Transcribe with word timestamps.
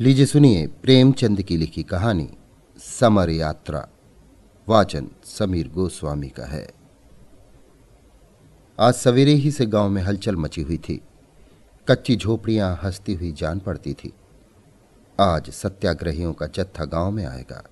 लीजिए 0.00 0.26
सुनिए 0.26 0.66
प्रेमचंद 0.66 1.42
की 1.42 1.56
लिखी 1.56 1.82
कहानी, 1.82 2.30
समर 2.78 3.30
यात्रा, 3.30 3.88
वाचन 4.68 5.08
समीर 5.24 5.68
गोस्वामी 5.68 6.28
का 6.28 6.46
है। 6.46 6.70
आज 8.80 8.94
सवेरे 8.94 9.32
ही 9.32 9.50
से 9.50 9.66
गाँव 9.66 9.88
में 9.88 10.02
हलचल 10.02 10.36
मची 10.36 10.62
हुई 10.62 10.78
थी। 10.78 11.00
कच्ची 11.88 12.16
झोपड़ियाँ 12.16 12.80
हंसती 12.82 13.14
हुई 13.14 13.32
जान 13.32 13.58
पड़ती 13.58 13.92
थी। 13.92 14.12
आज 15.20 15.50
सत्याग्रहियों 15.50 16.32
का 16.32 16.46
जत्था 16.46 16.84
गाँव 16.84 17.10
में 17.10 17.26
आएगा। 17.26 17.64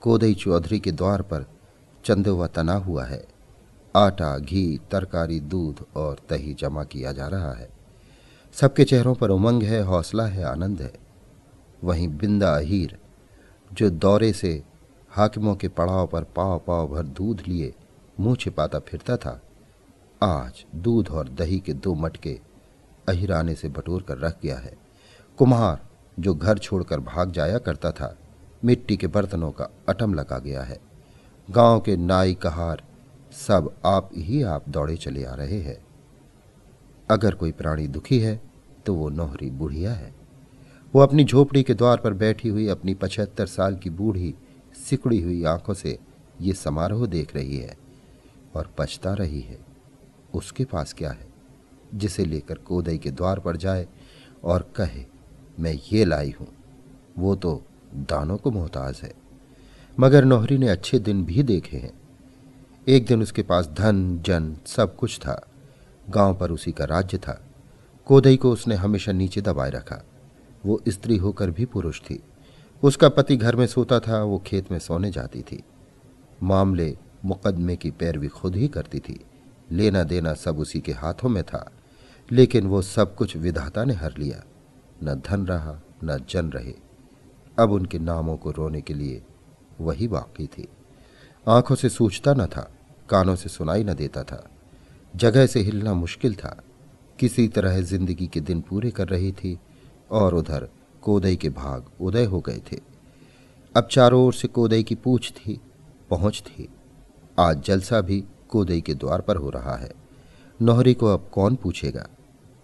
कोदई 0.00 0.34
चौधरी 0.34 0.80
के 0.80 0.92
द्वार 0.92 1.22
पर 1.22 1.46
चंदोवा 2.04 2.46
तना 2.46 2.74
हुआ 2.74 3.04
है। 3.04 3.26
आटा, 3.96 4.38
घी, 4.38 4.80
तरकारी, 4.90 5.40
दूध 5.40 5.86
और 5.96 6.16
दही 6.30 6.54
जमा 6.54 6.84
किया 6.84 7.12
जा 7.12 7.28
रहा 7.28 7.52
है। 7.52 7.70
सबके 8.52 8.84
चेहरों 8.84 9.14
पर 9.14 9.30
उमंग 9.30 9.62
है, 9.62 9.82
हौसला 9.82 10.26
है, 10.26 10.44
आनंद 10.44 10.82
है। 10.82 11.07
वहीं 11.84 12.08
बिंदा 12.08 12.54
अहीर, 12.56 12.98
जो 13.72 13.90
दौरे 13.90 14.32
से 14.32 14.62
हाकिमों 15.10 15.54
के 15.54 15.68
पड़ाव 15.68 16.06
पर 16.06 16.24
पाव 16.36 16.58
पाव 16.58 16.88
भर 16.88 17.02
दूध 17.02 17.42
लिए, 17.48 17.72
मुँह 18.20 18.36
छिपाता 18.36 18.78
फिरता 18.78 19.16
था, 19.16 19.40
आज 20.22 20.64
दूध 20.74 21.08
और 21.08 21.28
दही 21.28 21.58
के 21.60 21.72
दो 21.72 21.94
मटके 21.94 22.38
अहिराने 23.08 23.54
से 23.54 23.68
बटोर 23.68 24.02
कर 24.02 24.18
रख 24.18 24.40
गया 24.42 24.56
है। 24.56 24.76
कुम्हार, 25.38 25.86
जो 26.18 26.34
घर 26.34 26.58
छोड़कर 26.58 27.00
भाग 27.00 27.32
जाया 27.32 27.58
करता 27.58 27.90
था, 27.90 28.16
मिट्टी 28.64 28.96
के 28.96 29.06
बर्तनों 29.06 29.50
का 29.50 29.68
अटम 29.88 30.14
लगा 30.14 30.38
गया 30.38 30.62
है। 30.62 30.78
गाँव 31.48 31.80
के 31.80 31.96
नाई 31.96 32.34
कहार 32.34 32.82
सब 33.32 33.70
आप 33.86 34.10
ही 34.14 34.42
आप 34.42 34.68
दौड़े 34.68 34.96
चले 34.96 35.24
आ 35.24 35.34
रहे 35.34 35.60
हैं। 35.60 35.76
अगर 37.10 37.34
कोई 37.34 37.52
प्राणी 37.52 37.86
दुखी 37.88 38.18
है 38.20 38.40
तो 38.86 38.94
वो 38.94 39.08
नोहरी 39.08 39.50
बुढ़िया 39.50 39.92
है। 39.92 40.12
वो 40.94 41.00
अपनी 41.00 41.24
झोपड़ी 41.24 41.62
के 41.62 41.74
द्वार 41.74 41.96
पर 41.96 42.12
बैठी 42.12 42.48
हुई 42.48 42.66
अपनी 42.68 42.94
पचहत्तर 42.94 43.46
साल 43.46 43.76
की 43.76 43.90
बूढ़ी, 43.90 44.34
सिकुड़ी 44.88 45.20
हुई 45.20 45.44
आँखों 45.44 45.74
से 45.74 45.98
ये 46.40 46.52
समारोह 46.52 47.06
देख 47.06 47.36
रही 47.36 47.56
है 47.56 47.78
और 48.54 48.70
पछता 48.78 49.12
रही 49.12 49.40
है। 49.40 49.58
उसके 50.34 50.64
पास 50.64 50.92
क्या 50.92 51.10
है? 51.10 51.28
जिसे 51.94 52.24
लेकर 52.24 52.54
कोदई 52.54 52.98
के 52.98 53.10
द्वार 53.10 53.40
पर 53.40 53.56
जाए 53.56 53.88
और 54.44 54.72
कहे, 54.76 55.04
मैं 55.60 55.78
ये 55.92 56.04
लाई 56.04 56.34
हूँ। 56.40 56.48
वो 57.18 57.36
तो 57.36 57.62
दानों 57.94 58.36
को 58.36 58.50
मोहताज 58.50 59.00
है। 59.02 59.12
मगर 60.00 60.24
नौहरी 60.24 60.58
ने 60.58 60.68
अच्छे 60.68 60.98
दिन 60.98 61.24
भी 61.24 61.42
देखे 61.42 61.76
हैं। 61.76 61.92
एक 62.88 63.06
दिन 63.06 63.22
उसके 63.22 63.42
पास 63.42 63.66
धन, 63.66 64.18
जन, 64.18 64.56
सब 64.66 64.96
कुछ 64.96 65.18
था। 65.18 65.46
गाँव 66.10 66.36
पर 66.36 66.50
उसी 66.50 66.72
का 66.72 66.84
राज्य 66.84 67.18
था। 67.18 67.44
कोदई 68.06 68.36
को 68.36 68.50
उसने 68.50 68.74
हमेशा 68.74 69.12
नीचे 69.12 69.40
दबाए 69.40 69.70
रखा। 69.70 70.04
वो 70.66 70.82
स्त्री 70.88 71.16
होकर 71.16 71.50
भी 71.50 71.64
पुरुष 71.64 72.00
थी। 72.00 72.22
उसका 72.82 73.08
पति 73.08 73.36
घर 73.36 73.56
में 73.56 73.66
सोता 73.66 74.00
था, 74.00 74.22
वो 74.22 74.38
खेत 74.38 74.72
में 74.72 74.78
सोने 74.78 75.10
जाती 75.10 75.42
थी। 75.42 75.62
मामले 76.42 76.98
मुकदमे 77.24 77.76
की 77.76 77.90
पैरवी 77.90 78.28
खुद 78.28 78.56
ही 78.56 78.68
करती 78.68 78.98
थी। 78.98 79.24
लेना 79.72 80.02
देना 80.02 80.34
सब 80.34 80.58
उसी 80.58 80.80
के 80.80 80.92
हाथों 80.92 81.28
में 81.28 81.42
था, 81.42 81.70
लेकिन 82.32 82.66
वो 82.66 82.82
सब 82.82 83.14
कुछ 83.14 83.36
विधाता 83.36 83.84
ने 83.84 83.94
हर 83.94 84.14
लिया। 84.18 84.44
न 85.02 85.14
धन 85.14 85.46
रहा, 85.46 85.80
न 86.04 86.24
जन 86.30 86.46
रहे। 86.46 86.74
अब 87.58 87.72
उनके 87.72 87.98
नामों 87.98 88.36
को 88.36 88.50
रोने 88.50 88.80
के 88.80 88.94
लिए 88.94 89.22
वही 89.80 90.08
बाकी 90.08 90.46
थी। 90.46 90.68
आँखों 91.48 91.74
से 91.74 91.88
सूझता 91.88 92.34
न 92.34 92.46
था, 92.46 92.70
कानों 93.10 93.36
से 93.36 93.48
सुनाई 93.48 93.84
न 93.84 93.94
देता 93.94 94.22
था। 94.22 94.50
जगह 95.16 95.46
से 95.46 95.60
हिलना 95.60 95.94
मुश्किल 95.94 96.34
था। 96.34 96.62
किसी 97.18 97.48
तरह 97.48 97.80
ज़िंदगी 97.80 98.26
के 98.26 98.40
दिन 98.40 98.60
पूरे 98.60 98.90
कर 98.90 99.08
रही 99.08 99.32
थी 99.32 99.58
और 100.10 100.34
उधर 100.34 100.68
कोदई 101.02 101.36
के 101.36 101.48
भाग 101.50 101.84
उदय 102.00 102.24
हो 102.24 102.40
गए 102.40 102.60
थे। 102.72 102.80
अब 103.74 103.88
चारों 103.90 104.24
ओर 104.24 104.34
से 104.34 104.48
कोदई 104.48 104.82
की 104.82 104.94
पूछ 104.94 105.30
थी, 105.30 105.60
पहुँच 106.10 106.42
थी। 106.46 106.68
आज 107.38 107.62
जलसा 107.64 108.00
भी 108.00 108.24
कोदई 108.48 108.80
के 108.80 108.94
द्वार 108.94 109.20
पर 109.20 109.36
हो 109.36 109.50
रहा 109.50 109.76
है। 109.76 109.90
नौहरी 110.60 110.94
को 110.94 111.06
अब 111.06 111.28
कौन 111.32 111.56
पूछेगा? 111.56 112.06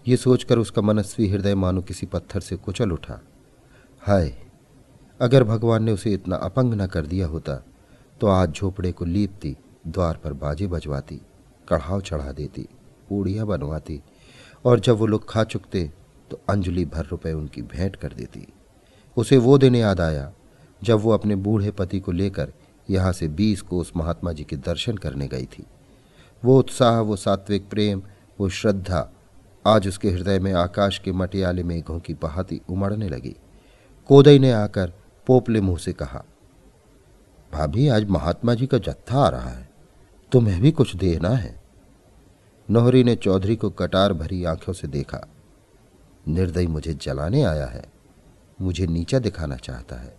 ये 0.07 0.17
सोचकर 0.17 0.59
उसका 0.59 0.83
मनस्वी 0.83 1.29
हृदय 1.29 1.55
मानो 1.55 1.83
किसी 1.83 2.07
पत्थर 2.07 2.41
से 2.41 2.57
कुचल 2.57 2.91
उठा। 2.91 3.21
हाय, 4.03 4.35
अगर 5.21 5.45
भगवान 5.45 5.83
ने 5.85 5.93
उसे 5.93 6.13
इतना 6.13 6.37
अपंग 6.37 6.75
न 6.75 6.87
कर 6.87 7.07
दिया 7.07 7.27
होता 7.27 7.63
तो 8.21 8.27
आज 8.27 8.53
झोपड़े 8.53 8.91
को 8.93 9.05
लीपती, 9.05 9.57
द्वार 9.87 10.17
पर 10.17 10.33
बाजे 10.33 10.67
बजवाती, 10.67 11.21
कढ़ाव 11.69 12.01
चढ़ा 12.01 12.33
देती, 12.33 12.67
पूड़ियाँ 13.09 13.47
बनवाती, 13.47 14.01
और 14.65 14.81
जब 14.81 14.97
वो 14.97 15.07
लोग 15.07 15.29
खा 15.29 15.45
चुकते 15.45 15.91
तो 16.35 16.41
अंजलि 16.49 16.85
भर 16.85 17.05
रुपए 17.05 17.33
उनकी 17.33 17.63
भेंट 17.63 17.97
कर 17.97 18.13
देती। 18.13 18.53
उसे 19.17 19.37
वो 19.37 19.59
दिन 19.59 19.75
याद 19.75 20.01
आया, 20.01 20.33
जब 20.83 20.99
वो 20.99 21.11
अपने 21.11 21.37
बूढ़े 21.37 21.71
पति 21.71 22.01
को 22.01 22.13
लेकर 22.13 22.53
यहाँ 22.91 23.13
से 23.13 23.29
बीस 23.29 23.61
कोस 23.63 23.93
महात्मा 23.97 24.33
जी 24.33 24.45
के 24.45 24.57
दर्शन 24.57 24.97
करने 24.97 25.29
गई 25.29 25.45
थी। 25.45 25.67
वो 26.45 26.59
उत्साह, 26.59 27.01
वो 27.01 27.17
सात्विक 27.17 27.69
प्रेम, 27.69 28.03
वो 28.41 28.49
श्रद्धा 28.49 29.11
आज 29.67 29.89
उसके 29.89 30.11
हृदय 30.11 30.39
में 30.39 30.53
आकाश 30.53 30.99
के 30.99 31.13
मटियाले 31.13 31.63
मेघों 31.63 32.01
की 32.01 32.15
बहाती 32.15 32.61
उमड़ने 32.69 33.09
लगी। 33.09 33.37
कोदई 34.09 34.39
ने 34.39 34.53
आकर 34.53 34.93
पोपले 35.27 35.61
मुँह 35.61 35.79
से 35.79 35.93
कहा, 35.93 36.25
भाभी, 37.53 37.89
आज 37.89 38.09
महात्मा 38.09 38.55
जी 38.55 38.67
का 38.67 38.79
जत्था 38.79 39.19
आ 39.19 39.29
रहा 39.29 39.51
है। 39.51 39.71
तुम्हें 40.33 40.63
भी 40.63 40.71
कुछ 40.71 40.97
देना 40.97 41.29
है? 41.29 41.61
नोहरी 42.71 43.05
ने 43.05 43.17
चौधरी 43.17 43.57
को 43.57 43.71
कटार 43.71 44.13
भरी 44.13 44.45
आँखों 44.45 44.73
से 44.73 44.89
देखा। 44.89 45.29
निर्दयी 46.29 46.67
मुझे 46.67 46.95
जलाने 46.95 47.43
आया 47.43 47.67
है। 47.67 47.85
मुझे 48.61 48.87
नीचा 48.87 49.19
दिखाना 49.19 49.57
चाहता 49.57 49.97
है। 49.97 50.17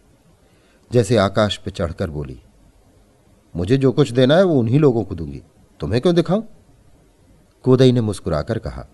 जैसे 0.92 1.18
आकाश 1.18 1.58
पे 1.58 1.72
चढ़कर 1.72 2.10
बोली, 2.10 2.42
मुझे 3.56 3.78
जो 3.78 3.92
कुछ 3.92 4.12
देना 4.12 4.36
है 4.36 4.44
वो 4.44 4.60
उन्हीं 4.60 4.80
लोगों 4.80 5.04
को 5.04 5.16
दूँगी। 5.16 5.42
तुम्हें 5.80 6.02
क्यों 6.02 6.16
दिखाऊँ? 6.16 6.48
कोदई 7.64 7.92
ने 7.92 8.02
मुस्कुराकर 8.02 8.60
कहा, 8.60 8.86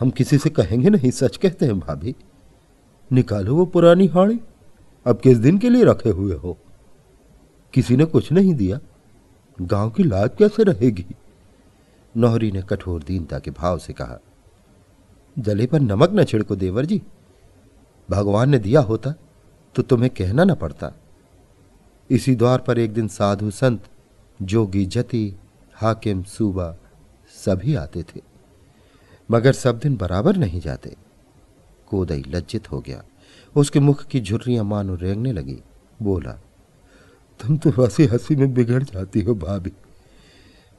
हम 0.00 0.10
किसी 0.10 0.38
से 0.38 0.50
कहेंगे 0.50 0.90
नहीं, 0.90 1.10
सच 1.10 1.36
कहते 1.36 1.66
हैं 1.66 1.78
भाभी। 1.80 2.14
निकालो 3.12 3.56
वो 3.56 3.66
पुरानी 3.66 4.06
हाड़ी। 4.06 4.40
अब 5.06 5.20
किस 5.20 5.38
दिन 5.38 5.58
के 5.58 5.70
लिए 5.70 5.84
रखे 5.84 6.08
हुए 6.08 6.34
हो? 6.34 6.58
किसी 7.72 7.96
ने 7.96 8.04
कुछ 8.04 8.32
नहीं 8.32 8.54
दिया। 8.54 8.80
गाँव 9.62 9.90
की 9.90 10.02
लाज 10.02 10.30
कैसे 10.38 10.62
रहेगी? 10.62 11.06
नौहरी 12.16 12.52
ने 12.52 12.62
कठोर 12.62 13.02
दीनता 13.02 13.38
के 13.38 13.50
भाव 13.50 13.78
से 13.78 13.92
कहा 13.92 14.18
जले 15.38 15.66
पर 15.66 15.80
नमक 15.80 16.10
न 16.12 16.24
छिड़को 16.24 16.56
देवर 16.56 16.84
जी। 16.84 17.02
भगवान 18.10 18.50
ने 18.50 18.58
दिया 18.58 18.80
होता 18.80 19.14
तो 19.74 19.82
तुम्हें 19.82 20.10
कहना 20.10 20.44
न 20.44 20.54
पड़ता। 20.54 20.92
इसी 22.10 22.36
द्वार 22.36 22.58
पर 22.58 22.78
एक 22.78 22.92
दिन 22.92 23.08
साधु 23.08 23.50
संत, 23.50 23.84
जोगी, 24.42 24.86
जति, 24.86 25.34
हाकिम, 25.74 26.22
सूबा, 26.22 26.76
सभी 27.44 27.74
आते 27.74 28.02
थे। 28.02 28.20
मगर 29.30 29.52
सब 29.52 29.78
दिन 29.78 29.96
बराबर 29.96 30.36
नहीं 30.36 30.60
जाते। 30.60 30.96
कोदई 31.88 32.24
लज्जित 32.28 32.72
हो 32.72 32.80
गया। 32.80 33.04
उसके 33.56 33.80
मुख 33.80 34.04
की 34.04 34.20
झुर्रियाँ 34.20 34.64
मानो 34.64 34.94
रेंगने 34.94 35.32
लगी। 35.32 35.58
बोला, 36.02 36.32
तुम 37.40 37.58
तो 37.58 37.70
हँसी 37.70 38.04
हँसी 38.04 38.36
में 38.36 38.54
बिगड़ 38.54 38.82
जाती 38.82 39.20
हो, 39.20 39.34
भाभी। 39.34 39.72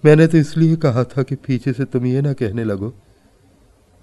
मैंने 0.06 0.28
तो 0.28 0.38
इसलिए 0.38 0.76
कहा 0.76 1.04
था 1.04 1.24
कि 1.24 1.36
पीछे 1.36 1.74
से 1.74 1.86
तुम 1.86 2.06
ये 2.06 2.22
ना 2.22 2.34
कहने 2.34 2.64
लगो 2.64 2.94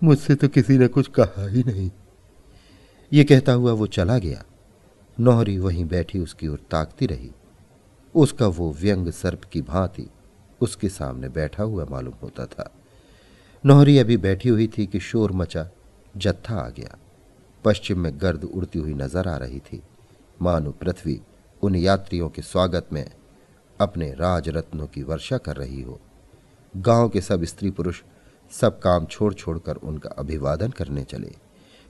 मुझसे 0.02 0.34
तो 0.34 0.48
किसी 0.48 0.78
ने 0.78 0.86
कुछ 0.88 1.08
कहा 1.08 1.46
ही 1.48 1.62
नहीं। 1.62 1.90
ये 3.12 3.24
कहता 3.24 3.52
हुआ 3.52 3.72
वो 3.72 3.86
चला 3.86 4.18
गया। 4.18 4.44
नौहरी 5.20 5.58
वहीं 5.58 5.84
बैठी 5.84 6.18
उसकी 6.18 6.48
ओर 6.48 6.58
ताकती 6.70 7.06
रही। 7.06 7.30
उसका 8.14 8.46
वो 8.46 8.72
व्यंग 8.72 9.10
सर्प 9.10 9.44
की 9.44 9.62
भांति 9.62 10.06
उसके 10.60 10.88
सामने 10.88 11.28
बैठा 11.28 11.62
हुआ 11.62 11.84
मालूम 11.84 12.14
होता 12.22 12.46
था। 12.46 12.70
नौहरी 13.64 13.98
अभी 13.98 14.16
बैठी 14.16 14.48
हुई 14.48 14.66
थी 14.66 14.86
कि 14.86 15.00
शोर 15.00 15.32
मचा, 15.32 15.68
जत्था 16.16 16.54
आ 16.54 16.68
गया। 16.68 16.98
पश्चिम 17.64 17.98
में 17.98 18.12
गर्द 18.20 18.44
उड़ती 18.44 18.78
हुई 18.78 18.94
नज़र 18.94 19.28
आ 19.28 19.36
रही 19.36 19.58
थी। 19.58 19.82
मानो 20.42 20.70
पृथ्वी 20.70 21.20
उन 21.62 21.74
यात्रियों 21.76 22.28
के 22.28 22.42
स्वागत 22.42 22.88
में 22.92 23.10
अपने 23.80 24.10
राजरत्नों 24.10 24.86
की 24.86 25.02
वर्षा 25.02 25.38
कर 25.38 25.56
रही 25.56 25.82
हो। 25.82 26.00
गाँव 26.76 27.08
के 27.08 27.20
सब 27.20 27.44
स्त्री 27.44 27.70
पुरुष 27.70 28.02
सब 28.50 28.78
काम 28.80 29.06
छोड़ 29.06 29.34
छोड़कर 29.34 29.76
उनका 29.76 30.08
अभिवादन 30.08 30.70
करने 30.70 31.04
चले। 31.04 31.34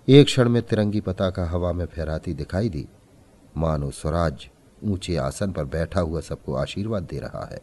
एक 0.08 0.26
क्षण 0.26 0.48
में 0.48 0.62
तिरंगी 0.62 1.00
पताका 1.00 1.46
हवा 1.46 1.72
में 1.72 1.86
फहराती 1.86 2.34
दिखाई 2.34 2.68
दी। 2.68 2.86
मानो 3.56 3.90
स्वराज 3.90 4.48
ऊँचे 4.84 5.16
आसन 5.16 5.52
पर 5.52 5.64
बैठा 5.64 6.00
हुआ 6.00 6.20
सबको 6.20 6.54
आशीर्वाद 6.54 7.02
दे 7.02 7.18
रहा 7.18 7.44
है। 7.52 7.60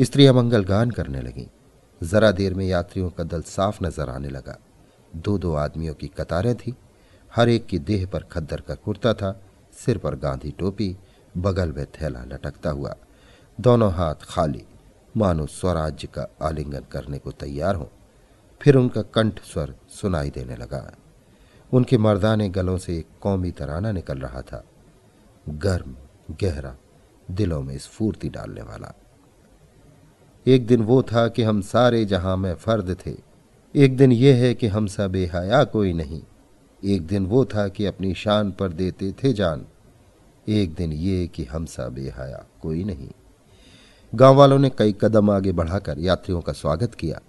स्त्रियाँ 0.00 0.34
मंगल 0.34 0.64
गान 0.64 0.90
करने 0.90 1.20
लगीं। 1.20 1.46
जरा 2.02 2.30
देर 2.30 2.54
में 2.54 2.66
यात्रियों 2.66 3.10
का 3.10 3.24
दल 3.24 3.42
साफ़ 3.42 3.84
नज़र 3.84 4.10
आने 4.10 4.28
लगा। 4.28 4.58
दो 5.16 5.38
दो 5.38 5.54
आदमियों 5.54 5.94
की 5.94 6.08
कतारें 6.08 6.54
थी। 6.54 6.74
हर 7.36 7.48
एक 7.48 7.66
की 7.66 7.78
देह 7.78 8.06
पर 8.06 8.22
खद्दर 8.22 8.60
का 8.60 8.74
कुर्ता 8.74 9.14
था, 9.14 9.40
सिर 9.84 9.98
पर 9.98 10.14
गांधी 10.14 10.50
टोपी, 10.50 10.96
बगल 11.36 11.72
में 11.72 11.86
थैला 11.86 12.24
लटकता 12.24 12.70
हुआ। 12.70 12.96
दोनों 13.60 13.92
हाथ 13.92 14.14
खाली। 14.14 14.64
मानो 15.16 15.46
स्वराज्य 15.46 16.08
का 16.08 16.28
आलिंगन 16.42 16.84
करने 16.92 17.18
को 17.18 17.30
तैयार 17.30 17.74
हों। 17.74 17.86
फिर 18.62 18.76
उनका 18.76 19.02
कंठ 19.02 19.42
स्वर 19.42 19.74
सुनाई 19.88 20.30
देने 20.30 20.56
लगा। 20.56 20.96
उनके 21.72 21.98
मर्दाने 21.98 22.48
गलों 22.48 22.78
से 22.78 22.98
एक 22.98 23.06
कौमी 23.20 23.50
तराना 23.50 23.92
निकल 23.92 24.18
रहा 24.18 24.42
था। 24.42 24.64
गर्म, 25.48 25.96
गहरा, 26.42 26.76
दिलों 27.30 27.62
में 27.62 27.78
स्फूर्ति 27.78 28.28
डालने 28.28 28.62
वाला। 28.62 28.94
एक 30.46 30.66
दिन 30.66 30.82
वो 30.82 31.02
था 31.02 31.28
कि 31.28 31.42
हम 31.42 31.60
सारे 31.60 32.04
जहाँ 32.04 32.36
में 32.36 32.54
फर्द 32.54 32.96
थे। 33.06 33.14
एक 33.74 33.96
दिन 33.96 34.12
यह 34.12 34.36
है 34.36 34.54
कि 34.54 34.66
हम 34.66 34.86
सब 34.86 35.12
बेहया 35.12 35.64
कोई 35.64 35.92
नहीं। 35.92 36.22
एक 36.84 37.06
दिन 37.06 37.26
वो 37.26 37.44
था 37.44 37.68
कि 37.68 37.86
अपनी 37.86 38.14
शान 38.14 38.52
पर 38.52 38.68
देते 38.68 39.12
थे 39.12 39.32
जान। 39.32 39.66
एक 40.48 40.74
दिन 40.74 40.92
ये 40.92 41.26
कि 41.26 41.44
हम 41.44 41.66
सब 41.66 41.94
बेहया 41.94 42.46
कोई 42.62 42.84
नहीं। 42.84 43.10
गाँव 44.14 44.36
वालों 44.36 44.58
ने 44.58 44.70
कई 44.70 44.94
कदम 45.00 45.30
आगे 45.30 45.52
बढ़ाकर 45.52 45.98
यात्रियों 45.98 46.40
का 46.40 46.52
स्वागत 46.52 46.94
किया। 46.94 47.20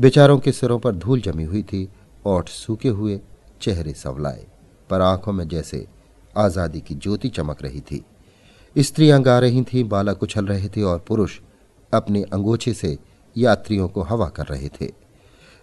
बेचारों 0.00 0.38
के 0.38 0.52
सिरों 0.52 0.78
पर 0.78 0.94
धूल 0.94 1.20
जमी 1.20 1.44
हुई 1.44 1.62
थी, 1.62 1.88
ओठ 2.26 2.48
सूखे 2.48 2.88
हुए, 2.88 3.20
चेहरे 3.60 3.92
सवलाए, 3.92 4.46
पर 4.90 5.00
आँखों 5.00 5.32
में 5.32 5.48
जैसे 5.48 5.86
आज़ादी 6.36 6.80
की 6.80 6.94
ज्योति 6.94 7.28
चमक 7.28 7.62
रही 7.62 7.80
थी। 7.80 8.04
स्त्रियाँ 8.78 9.22
गा 9.22 9.38
रही 9.38 9.62
थीं, 9.62 9.88
बालक 9.88 10.22
उछल 10.22 10.46
रहे 10.46 10.68
थे 10.68 10.82
और 10.82 10.98
पुरुष 10.98 11.40
अपने 11.92 12.22
अंगोछे 12.22 12.74
से 12.74 12.98
यात्रियों 13.36 13.88
को 13.88 14.02
हवा 14.02 14.28
कर 14.28 14.46
रहे 14.46 14.68
थे। 14.68 14.90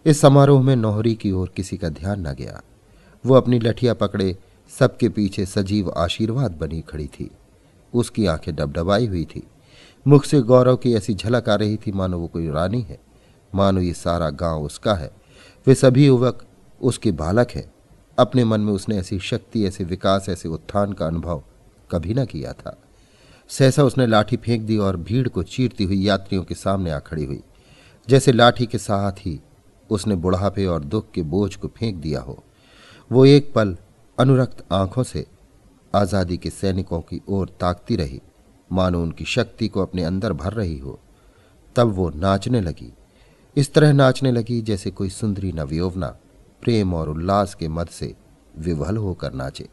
इस 0.06 0.22
समारोह 0.22 0.62
में 0.62 0.76
नौहरी 0.76 1.16
की 1.16 1.32
ओर 1.32 1.52
किसी 1.56 1.78
का 1.78 1.90
ध्यान 1.90 2.28
न 2.28 2.34
गया। 2.34 2.62
वो 3.26 3.36
अपनी 3.36 3.60
लठिया 3.60 3.94
पकड़े 3.94 4.38
सबके 4.80 5.10
पीछे 5.10 5.46
सजीव 5.46 5.92
आशीर्वाद 5.92 6.52
बनी 6.52 6.82
खड़ी 6.82 7.08
थी। 7.08 7.32
उसकी 7.94 8.26
आँखें 8.26 8.56
डबडबाई 8.56 9.08
हुई 9.08 9.26
थी। 9.26 9.48
मुख 10.08 10.26
से 10.26 10.42
गौरव 10.42 10.76
की 10.76 10.94
ऐसी 10.94 11.14
झलक 11.14 11.50
आ 11.50 11.56
रही 11.56 11.78
थी, 11.78 11.92
मानो 11.92 12.20
वो 12.20 12.28
कोई 12.28 12.50
रानी 12.50 12.82
है। 12.82 13.09
मानो 13.56 13.82
ये 13.82 13.94
सारा 13.94 14.30
गाँव 14.30 14.64
उसका 14.64 14.94
है। 14.94 15.12
वे 15.68 15.76
सभी 15.76 16.06
युवक 16.06 16.46
उसके 16.82 17.12
बालक 17.12 17.52
हैं। 17.52 17.74
अपने 18.18 18.44
मन 18.44 18.62
में 18.62 18.74
उसने 18.74 18.98
ऐसी 18.98 19.20
शक्ति, 19.20 19.66
ऐसे 19.66 19.84
विकास, 19.84 20.30
ऐसे 20.30 20.50
उत्थान 20.50 20.94
का 20.94 21.08
अनुभव 21.08 21.44
कभी 21.92 22.14
ना 22.14 22.26
किया 22.26 22.54
था। 22.54 22.78
सहसा 23.50 23.84
उसने 23.84 24.08
लाठी 24.08 24.38
फेंक 24.38 24.62
दी 24.62 24.78
और 24.78 24.98
भीड़ 24.98 25.28
को 25.28 25.44
चीरती 25.44 25.84
हुई 25.84 26.02
यात्रियों 26.02 26.44
के 26.44 26.56
सामने 26.56 26.92
आ 26.92 27.00
खड़ी 27.00 27.26
हुई। 27.26 27.42
जैसे 28.08 28.32
लाठी 28.32 28.66
के 28.66 28.78
साथ 28.78 29.12
ही 29.12 29.40
उसने 29.90 30.16
बुढ़ापे 30.16 30.66
और 30.66 30.84
दुख 30.84 31.12
के 31.12 31.22
बोझ 31.22 31.56
को 31.56 31.68
फेंक 31.68 31.96
दिया 31.96 32.22
हो। 32.22 32.44
वो 33.12 33.26
एक 33.26 33.54
पल 33.54 33.78
अनुरक्त 34.20 34.66
आँखों 34.72 35.04
से 35.04 35.26
आज़ादी 35.96 36.38
के 36.38 36.50
सैनिकों 36.50 37.02
की 37.02 37.22
ओर 37.30 37.50
ताकती 37.60 37.96
रही। 37.96 38.22
मानो 38.72 39.02
उनकी 39.02 39.26
शक्ति 39.26 39.68
को 39.68 39.82
अपने 39.82 40.04
अंदर 40.04 40.34
भर 40.34 40.54
रही 40.54 40.78
हो। 40.78 41.00
तब 41.76 41.88
वो 41.88 42.10
नाचने 42.10 42.62
लगी। 42.62 42.94
इस 43.56 43.74
तरह 43.74 43.94
नाचने 43.94 44.32
लगी 44.32 44.62
जैसे 44.62 44.92
कोई 44.92 45.10
सुंदरी 45.10 45.52
नवयोवना 45.52 46.08
प्रेम 46.62 46.94
और 46.94 47.10
उल्लास 47.10 47.56
के 47.56 47.68
मद 47.68 47.88
से 47.88 48.16
विवल 48.58 48.98
होकर 48.98 49.34
नाचे। 49.34 49.68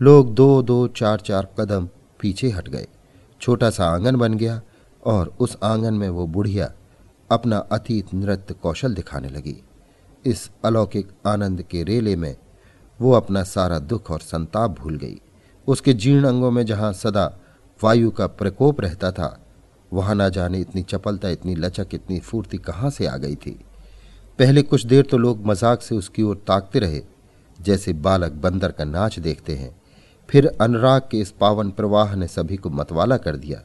लोग 0.00 0.34
दो 0.34 0.62
दो 0.62 0.86
चार 0.88 1.20
चार 1.20 1.48
कदम 1.60 1.88
पीछे 2.20 2.50
हट 2.50 2.68
गए। 2.68 2.86
छोटा 3.40 3.70
सा 3.70 3.86
आँगन 3.86 4.16
बन 4.16 4.34
गया 4.34 4.60
और 5.04 5.34
उस 5.40 5.56
आँगन 5.62 5.94
में 5.94 6.08
वो 6.08 6.26
बुढ़िया 6.26 6.72
अपना 7.30 7.58
अतीत 7.58 8.14
नृत्य 8.14 8.54
कौशल 8.54 8.94
दिखाने 8.94 9.28
लगी। 9.28 9.56
इस 10.24 10.50
अलौकिक 10.64 11.12
आनंद 11.26 11.62
के 11.62 11.82
रेले 11.82 12.16
में 12.16 12.36
वो 13.00 13.12
अपना 13.12 13.42
सारा 13.42 13.78
दुख 13.78 14.10
और 14.10 14.20
संताप 14.20 14.78
भूल 14.78 14.96
गई। 14.96 15.20
उसके 15.66 15.92
जीर्ण 15.94 16.26
अंगों 16.26 16.50
में 16.50 16.66
जहाँ 16.66 16.92
सदा 16.92 17.38
वायु 17.82 18.10
का 18.10 18.26
प्रकोप 18.26 18.80
रहता 18.80 19.12
था 19.12 19.41
वहाँ 19.92 20.14
ना 20.14 20.28
जाने 20.28 20.60
इतनी 20.60 20.82
चपलता 20.82 21.28
इतनी 21.28 21.54
लचक 21.54 21.94
इतनी 21.94 22.18
फूर्ति 22.20 22.58
कहाँ 22.58 22.90
से 22.90 23.06
आ 23.06 23.16
गई 23.16 23.34
थी। 23.36 23.58
पहले 24.38 24.62
कुछ 24.62 24.86
देर 24.86 25.04
तो 25.04 25.18
लोग 25.18 25.46
मज़ाक 25.46 25.82
से 25.82 25.94
उसकी 25.94 26.22
ओर 26.22 26.36
ताकते 26.46 26.78
रहे 26.78 27.02
जैसे 27.58 27.92
बालक 27.92 28.32
बंदर 28.42 28.72
का 28.72 28.84
नाच 28.84 29.18
देखते 29.18 29.54
हैं। 29.54 29.74
फिर 30.28 30.46
अनुराग 30.60 31.02
के 31.10 31.18
इस 31.18 31.30
पावन 31.30 31.70
प्रवाह 31.70 32.14
ने 32.14 32.26
सभी 32.28 32.56
को 32.56 32.70
मतवाला 32.70 33.16
कर 33.16 33.36
दिया। 33.36 33.60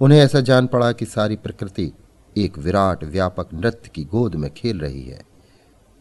उन्हें 0.00 0.18
ऐसा 0.20 0.40
जान 0.40 0.66
पड़ा 0.66 0.90
कि 0.92 1.06
सारी 1.06 1.36
प्रकृति 1.36 1.92
एक 2.36 2.58
विराट 2.58 3.04
व्यापक 3.04 3.52
नृत्य 3.54 3.90
की 3.94 4.04
गोद 4.04 4.34
में 4.34 4.52
खेल 4.54 4.80
रही 4.80 5.02
है। 5.02 5.20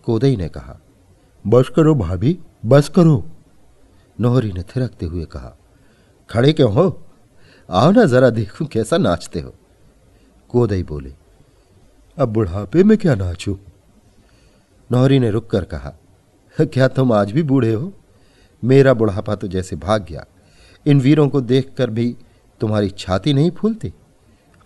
कोदई 0.07 0.35
ने 0.35 0.47
कहा 0.49 0.79
बस 1.45 1.69
करो 1.75 1.95
भाभी 1.95 2.37
बस 2.65 2.89
करो। 2.89 3.23
नोहरी 4.17 4.51
ने 4.51 4.63
थिरकते 4.65 5.05
हुए 5.05 5.25
कहा 5.25 5.55
खड़े 6.29 6.53
क्यों 6.53 6.71
हो? 6.73 7.01
आओ 7.69 7.91
ना 7.91 8.05
जरा 8.05 8.29
देखूँ 8.29 8.67
कैसा 8.67 8.97
नाचते 8.97 9.39
हो। 9.39 9.53
कोदई 10.55 10.83
बोले, 10.83 11.11
अब 12.17 12.29
बुढ़ापे 12.29 12.83
में 12.83 12.97
क्या 12.97 13.15
नाचू? 13.15 13.57
नौहरी 14.89 15.17
ने 15.19 15.29
रुक 15.31 15.49
कर 15.49 15.63
कहा, 15.65 15.93
क्या 16.57 16.87
तुम 16.89 17.11
आज 17.13 17.31
भी 17.31 17.43
बूढ़े 17.43 17.73
हो? 17.73 17.91
मेरा 18.63 18.93
बुढ़ापा 18.93 19.35
तो 19.35 19.47
जैसे 19.47 19.75
भाग 19.77 20.05
गया। 20.09 20.25
इन 20.85 21.01
वीरों 21.01 21.27
को 21.29 21.41
देखकर 21.43 21.89
भी 21.89 22.15
तुम्हारी 22.61 22.89
छाती 22.89 23.33
नहीं 23.33 23.51
फूलती। 23.51 23.93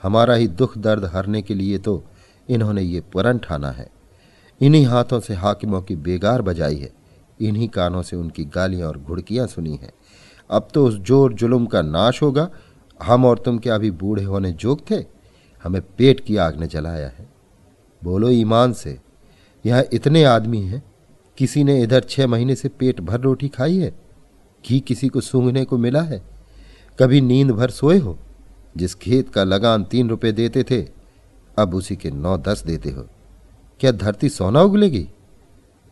हमारा 0.04 0.34
ही 0.34 0.48
दुख 0.50 0.78
दर्द 0.78 1.06
हरने 1.06 1.42
के 1.42 1.54
लिए 1.56 1.78
तो 1.80 2.04
इन्होंने 2.50 2.82
ये 2.82 3.02
पुरन 3.14 3.38
ठाना 3.40 3.72
है। 3.72 3.90
इन्हीं 4.62 4.86
हाथों 4.86 5.20
से 5.20 5.34
हाकिमों 5.36 5.82
की 5.82 5.96
बेगार 5.98 6.42
बजाई 6.44 6.78
है। 6.78 6.92
इन्हीं 7.40 7.70
कानों 7.70 8.02
से 8.04 8.16
उनकी 8.16 8.46
गालियाँ 8.48 8.88
और 8.88 8.98
घुड़कियाँ 9.00 9.48
सुनी 9.48 9.76
हैं। 9.76 9.94
अब 10.50 10.68
तो 10.74 10.86
उस 10.88 11.00
ज़ोर 11.00 11.34
जुलुम 11.34 11.66
का 11.66 11.82
नाश 11.84 12.22
होगा। 12.22 12.50
हम 13.00 13.26
और 13.26 13.40
तुम 13.40 13.58
क्या 13.58 13.76
अभी 13.76 13.92
बूढ़े 13.94 14.24
होने 14.26 14.52
जोग 14.54 14.90
थे? 14.92 15.06
हमें 15.64 15.82
पेट 15.82 16.20
की 16.20 16.38
आग 16.38 16.60
ने 16.60 16.68
जलाया 16.68 17.08
है। 17.08 17.30
बोलो, 18.04 18.30
ईमान 18.30 18.74
से, 18.74 19.00
यहाँ 19.66 19.84
इतने 19.94 20.24
आदमी 20.24 20.62
हैं, 20.62 20.84
किसी 21.38 21.64
ने 21.64 21.84
इधर 21.84 22.00
छह 22.10 22.28
महीने 22.28 22.56
से 22.56 22.70
पेट 22.70 23.02
भर 23.02 23.20
रोटी 23.20 23.48
खाई 23.48 23.78
है? 23.78 24.00
घी 24.68 24.80
किसी 24.80 25.08
को 25.08 25.22
सूंघने 25.22 25.66
को 25.66 25.78
मिला 25.78 26.02
है? 26.02 26.24
कभी 27.00 27.22
नींद 27.22 27.52
भर 27.52 27.70
सोए 27.70 27.98
हो? 27.98 28.20
जिस 28.78 28.96
खेत 28.96 29.30
का 29.30 29.44
लगान 29.44 29.84
तीन 29.84 30.10
रुपए 30.10 30.32
देते 30.32 30.64
थे, 30.64 30.88
अब 31.58 31.76
उसी 31.76 31.96
के 31.96 32.12
नौ 32.12 32.38
दस 32.38 32.64
देते 32.66 32.90
हो। 32.90 33.08
क्या 33.80 33.92
धरती 33.92 34.30
सोना 34.30 34.62
उगलेगी? 34.62 35.10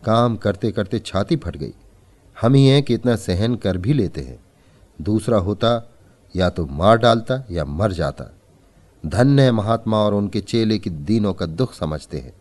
काम 0.06 0.36
करते 0.36 0.72
करते 0.72 1.00
छाती 1.00 1.36
फट 1.36 1.58
गई। 1.58 1.74
हम 2.42 2.54
ही 2.54 2.68
हैं 2.68 2.84
कि 2.84 2.94
इतना 2.94 3.16
सहन 3.16 3.56
कर 3.56 3.78
भी 3.78 3.94
लेते 3.94 4.22
हैं। 4.22 4.40
दूसरा 5.02 5.38
होता, 5.38 5.90
या 6.36 6.50
तो 6.50 6.66
मार 6.66 6.98
डालता 6.98 7.46
या 7.52 7.66
मर 7.66 7.92
जाता। 7.92 8.37
धन्य 9.06 9.52
महात्मा 9.52 9.98
और 9.98 10.14
उनके 10.14 10.42
चेले 10.42 10.80
की 10.80 10.90
दीनों 10.90 11.34
का 11.34 11.46
दुख 11.46 11.74
समझते 11.74 12.18
हैं, 12.18 12.34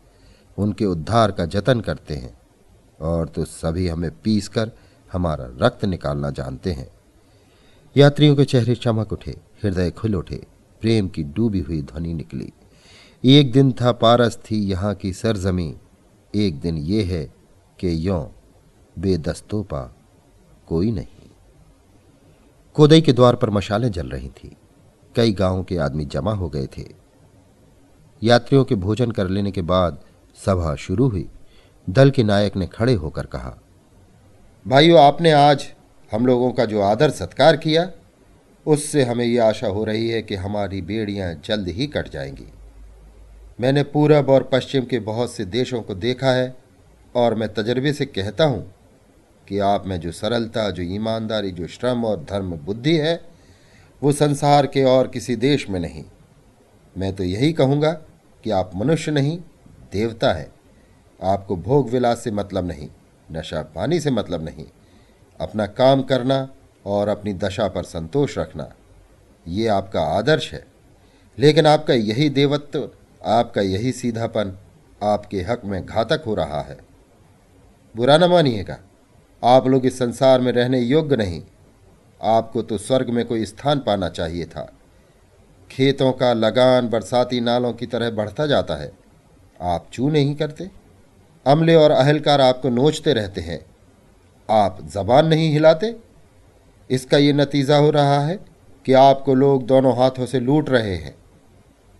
उनके 0.58 0.86
उद्धार 0.86 1.32
का 1.32 1.46
जतन 1.46 1.80
करते 1.80 2.14
हैं, 2.14 2.38
और 3.00 3.28
तो 3.28 3.44
सभी 3.44 3.88
हमें 3.88 4.10
पीस 4.20 4.48
कर 4.48 4.70
हमारा 5.12 5.48
रक्त 5.62 5.84
निकालना 5.84 6.30
जानते 6.30 6.72
हैं। 6.72 6.88
यात्रियों 7.96 8.36
के 8.36 8.44
चेहरे 8.44 8.74
चमक 8.74 9.12
उठे, 9.12 9.30
हृदय 9.30 9.90
खुल 9.90 10.14
उठे, 10.14 10.46
प्रेम 10.80 11.08
की 11.08 11.22
डूबी 11.22 11.60
हुई 11.60 11.82
ध्वनि 11.82 12.14
निकली। 12.14 12.52
एक 13.24 13.52
दिन 13.52 13.72
था 13.72 13.92
पारस 13.92 14.38
थी 14.50 14.56
यहाँ 14.56 14.94
की 14.94 15.12
सरजमी 15.12 15.76
एक 16.34 16.60
दिन 16.60 16.76
ये 16.78 17.02
है 17.02 17.24
कि 17.78 18.08
यों 18.08 18.24
बेदस्तोपा 18.98 19.94
कोई 20.66 20.90
नहीं। 20.90 21.30
कोदई 22.74 23.00
के 23.00 23.12
द्वार 23.12 23.36
पर 23.36 23.50
मशालें 23.50 23.90
जल 23.92 24.08
रही 24.08 24.28
थी। 24.28 24.56
कई 25.16 25.32
गाँवों 25.32 25.62
के 25.64 25.76
आदमी 25.76 26.04
जमा 26.04 26.32
हो 26.32 26.48
गए 26.48 26.66
थे। 26.66 26.84
यात्रियों 28.22 28.64
के 28.64 28.74
भोजन 28.74 29.10
कर 29.10 29.28
लेने 29.28 29.50
के 29.50 29.62
बाद 29.62 29.98
सभा 30.44 30.74
शुरू 30.74 31.08
हुई। 31.08 31.28
दल 31.90 32.10
के 32.10 32.22
नायक 32.22 32.56
ने 32.56 32.66
खड़े 32.66 32.94
होकर 32.94 33.26
कहा, 33.26 33.56
भाइयों, 34.66 35.00
आपने 35.00 35.32
आज 35.32 35.72
हम 36.12 36.26
लोगों 36.26 36.50
का 36.52 36.64
जो 36.64 36.80
आदर 36.80 37.10
सत्कार 37.10 37.56
किया, 37.56 37.90
उससे 38.66 39.04
हमें 39.04 39.24
यह 39.24 39.44
आशा 39.44 39.66
हो 39.66 39.84
रही 39.84 40.08
है 40.10 40.22
कि 40.22 40.34
हमारी 40.34 40.82
बेड़ियाँ 40.82 41.34
जल्द 41.44 41.68
ही 41.68 41.86
कट 41.86 42.08
जाएँगी। 42.08 42.46
मैंने 43.60 43.82
पूरब 43.82 44.28
और 44.28 44.42
पश्चिम 44.42 44.84
के 44.84 44.98
बहुत 44.98 45.32
से 45.32 45.44
देशों 45.44 45.82
को 45.82 45.94
देखा 45.94 46.30
है 46.30 46.56
और 47.14 47.34
मैं 47.34 47.54
तजर्बे 47.54 47.92
से 47.92 48.06
कहता 48.06 48.44
हूँ 48.44 48.74
कि 49.48 49.58
आप 49.58 49.86
में 49.86 50.00
जो 50.00 50.12
सरलता, 50.12 50.70
जो 50.70 50.82
ईमानदारी, 50.82 51.50
जो 51.50 51.66
श्रम 51.66 52.04
और 52.04 52.26
धर्म 52.30 52.56
बुद्धि 52.56 52.96
है 52.96 53.35
वो 54.02 54.12
संसार 54.12 54.66
के 54.66 54.84
और 54.84 55.08
किसी 55.08 55.36
देश 55.36 55.68
में 55.70 55.80
नहीं। 55.80 56.04
मैं 56.98 57.14
तो 57.16 57.24
यही 57.24 57.52
कहूँगा 57.52 57.92
कि 58.44 58.50
आप 58.50 58.70
मनुष्य 58.74 59.12
नहीं, 59.12 59.38
देवता 59.92 60.32
है। 60.32 60.52
आपको 61.22 61.56
भोग 61.56 61.90
विलास 61.90 62.24
से 62.24 62.30
मतलब 62.30 62.66
नहीं, 62.66 62.88
नशा 63.32 63.62
पानी 63.62 64.00
से 64.00 64.10
मतलब 64.10 64.44
नहीं। 64.44 64.66
अपना 65.40 65.66
काम 65.66 66.02
करना 66.02 66.48
और 66.86 67.08
अपनी 67.08 67.32
दशा 67.32 67.68
पर 67.68 67.82
संतोष 67.82 68.38
रखना, 68.38 68.72
ये 69.48 69.66
आपका 69.68 70.00
आदर्श 70.00 70.52
है। 70.52 70.64
लेकिन 71.38 71.66
आपका 71.66 71.94
यही 71.94 72.28
देवत्व, 72.28 72.90
आपका 73.24 73.60
यही 73.60 73.92
सीधापन 73.92 74.58
आपके 75.02 75.40
हक 75.42 75.64
में 75.64 75.86
घातक 75.86 76.22
हो 76.26 76.34
रहा 76.34 76.60
है। 76.60 76.78
बुरा 77.96 78.18
न 78.18 78.24
मानिएगा। 78.24 78.78
आप 79.44 79.66
लोग 79.66 79.86
इस 79.86 79.98
संसार 79.98 80.40
में 80.40 80.52
रहने 80.52 80.80
योग्य 80.80 81.16
नहीं। 81.16 81.42
आपको 82.20 82.62
तो 82.62 82.78
स्वर्ग 82.78 83.10
में 83.10 83.24
कोई 83.24 83.44
स्थान 83.44 83.78
पाना 83.78 84.08
चाहिए 84.08 84.44
था। 84.44 84.70
खेतों 85.70 86.12
का 86.12 86.32
लगान 86.32 86.88
बरसाती 86.88 87.40
नालों 87.40 87.72
की 87.72 87.86
तरह 87.86 88.10
बढ़ता 88.10 88.46
जाता 88.46 88.76
है। 88.76 88.90
आप 89.60 89.86
चू 89.92 90.08
नहीं 90.10 90.34
करते। 90.34 90.70
अमले 91.46 91.74
और 91.74 91.90
अहलकार 91.90 92.40
आपको 92.40 92.68
नोचते 92.68 93.12
रहते 93.12 93.40
हैं। 93.40 93.60
आप 94.48 94.78
जबान 94.84 95.26
नहीं 95.26 95.50
हिलाते। 95.52 95.94
इसका 96.90 97.18
ये 97.18 97.32
नतीजा 97.32 97.76
हो 97.76 97.90
रहा 97.90 98.18
है 98.20 98.38
कि 98.86 98.92
आपको 98.92 99.34
लोग 99.34 99.64
दोनों 99.66 99.96
हाथों 99.96 100.26
से 100.26 100.40
लूट 100.40 100.70
रहे 100.70 100.94
हैं, 100.94 101.14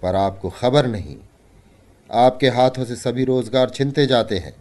पर 0.03 0.15
आपको 0.15 0.51
खबर 0.51 0.87
नहीं। 0.87 1.17
आपके 2.11 2.49
हाथों 2.49 2.85
से 2.85 2.97
सभी 2.97 3.25
रोज़गार 3.25 3.71
छिनते 3.71 4.07
जाते 4.07 4.39
हैं। 4.39 4.55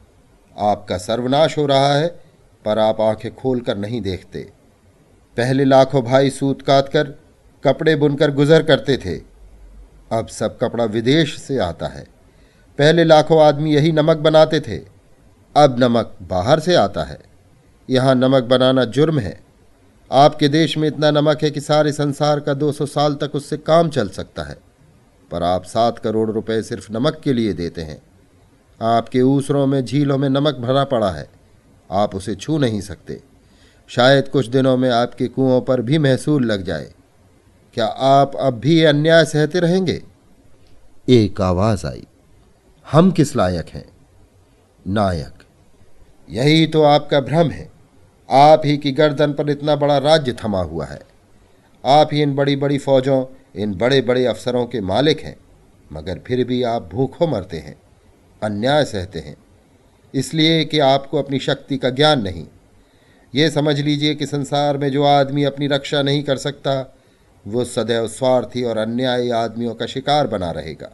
आपका 0.55 0.97
सर्वनाश 0.97 1.57
हो 1.57 1.65
रहा 1.65 1.93
है, 1.93 2.07
पर 2.65 2.79
आप 2.79 3.01
आँखें 3.01 3.33
खोलकर 3.35 3.77
नहीं 3.77 4.01
देखते। 4.01 4.47
पहले 5.37 5.65
लाखों 5.65 6.03
भाई 6.03 6.29
सूत 6.29 6.61
काट 6.61 6.89
कर 6.89 7.19
कपड़े 7.63 7.95
बुनकर 7.95 8.31
गुजर 8.31 8.63
करते 8.63 8.97
थे। 8.97 9.21
अब 10.11 10.27
सब 10.27 10.57
कपड़ा 10.57 10.85
विदेश 10.85 11.39
से 11.39 11.57
आता 11.57 11.87
है। 11.87 12.07
पहले 12.77 13.03
लाखों 13.03 13.41
आदमी 13.41 13.75
यही 13.75 13.91
नमक 13.91 14.17
बनाते 14.17 14.59
थे। 14.59 14.77
अब 15.57 15.75
नमक 15.79 16.17
बाहर 16.21 16.59
से 16.59 16.75
आता 16.75 17.03
है। 17.03 17.19
यहाँ 17.89 18.15
नमक 18.15 18.43
बनाना 18.43 18.85
जुर्म 18.85 19.19
है। 19.19 19.39
आपके 20.11 20.47
देश 20.47 20.77
में 20.77 20.87
इतना 20.87 21.11
नमक 21.11 21.39
है 21.43 21.51
कि 21.51 21.61
सारे 21.61 21.91
संसार 21.91 22.39
का 22.39 22.53
200 22.53 22.85
साल 22.85 23.15
तक 23.15 23.31
उससे 23.35 23.57
काम 23.57 23.89
चल 23.89 24.09
सकता 24.09 24.43
है। 24.43 24.57
पर 25.31 25.43
आप 25.43 25.63
सात 25.63 25.99
करोड़ 25.99 26.31
रुपए 26.31 26.61
सिर्फ़ 26.61 26.91
नमक 26.91 27.21
के 27.23 27.33
लिए 27.33 27.53
देते 27.53 27.81
हैं। 27.81 28.01
आपके 28.81 29.21
ऊसरों 29.21 29.67
में, 29.67 29.85
झीलों 29.85 30.17
में 30.17 30.29
नमक 30.29 30.55
भरा 30.55 30.83
पड़ा 30.83 31.11
है। 31.11 31.29
आप 31.91 32.15
उसे 32.15 32.35
छू 32.35 32.57
नहीं 32.57 32.81
सकते। 32.81 33.21
शायद 33.87 34.27
कुछ 34.27 34.47
दिनों 34.47 34.77
में 34.77 34.89
आपके 34.89 35.27
कुओं 35.27 35.61
पर 35.61 35.81
भी 35.81 35.97
महसूल 35.97 36.45
लग 36.45 36.63
जाए। 36.63 36.93
क्या 37.73 37.85
आप 37.85 38.35
अब 38.35 38.53
भी 38.53 38.83
अन्याय 38.83 39.25
सहते 39.25 39.59
रहेंगे? 39.59 40.03
एक 41.09 41.41
आवाज़ 41.41 41.85
आई। 41.85 42.07
हम 42.91 43.11
किस 43.11 43.35
लायक 43.35 43.67
हैं? 43.69 43.89
नायक, 44.87 45.43
यही 46.29 46.67
तो 46.67 46.83
आपका 46.83 47.19
भ्रम 47.19 47.49
है। 47.49 47.71
आप 48.31 48.61
ही 48.65 48.77
की 48.77 48.91
गर्दन 48.91 49.33
पर 49.33 49.49
इतना 49.49 49.75
बड़ा 49.75 49.97
राज्य 49.97 50.33
थमा 50.33 50.61
हुआ 50.61 50.85
है। 50.85 51.01
आप 51.85 52.09
ही 52.13 52.21
इन 52.21 52.35
बड़ी 52.35 52.55
बड़ी 52.55 52.77
फौजों, 52.77 53.25
इन 53.55 53.73
बड़े 53.73 54.01
बड़े 54.01 54.25
अफसरों 54.25 54.65
के 54.65 54.81
मालिक 54.81 55.19
हैं, 55.19 55.37
मगर 55.93 56.19
फिर 56.19 56.45
भी 56.45 56.63
आप 56.63 56.89
भूखों 56.93 57.27
मरते 57.27 57.57
हैं, 57.57 57.81
अन्याय 58.43 58.85
सहते 58.85 59.19
हैं। 59.19 59.37
इसलिए 60.13 60.65
कि 60.65 60.79
आपको 60.79 61.17
अपनी 61.17 61.39
शक्ति 61.39 61.77
का 61.77 61.89
ज्ञान 61.89 62.21
नहीं। 62.21 62.47
ये 63.35 63.49
समझ 63.49 63.79
लीजिए 63.79 64.15
कि 64.15 64.25
संसार 64.25 64.77
में 64.77 64.91
जो 64.91 65.03
आदमी 65.03 65.43
अपनी 65.43 65.67
रक्षा 65.67 66.01
नहीं 66.01 66.23
कर 66.23 66.37
सकता, 66.37 66.95
वो 67.47 67.65
सदैव 67.65 68.07
स्वार्थी 68.07 68.63
और 68.63 68.77
अन्यायी 68.77 69.29
आदमियों 69.29 69.73
का 69.73 69.85
शिकार 69.85 70.27
बना 70.27 70.51
रहेगा। 70.51 70.91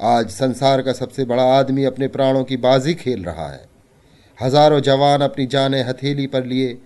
आज 0.00 0.30
संसार 0.30 0.82
का 0.82 0.92
सबसे 0.92 1.24
बड़ा 1.24 1.42
आदमी 1.42 1.84
अपने 1.84 2.08
प्राणों 2.08 2.44
की 2.44 2.56
बाजी 2.56 2.94
खेल 2.94 3.24
रहा 3.24 3.48
है। 3.48 3.68
हज़ारों 4.42 4.80
जवान 4.80 5.20
अपनी 5.20 5.46
जानें 5.46 5.84
हथेली 5.84 6.26
पर 6.26 6.44
लिए 6.44 6.78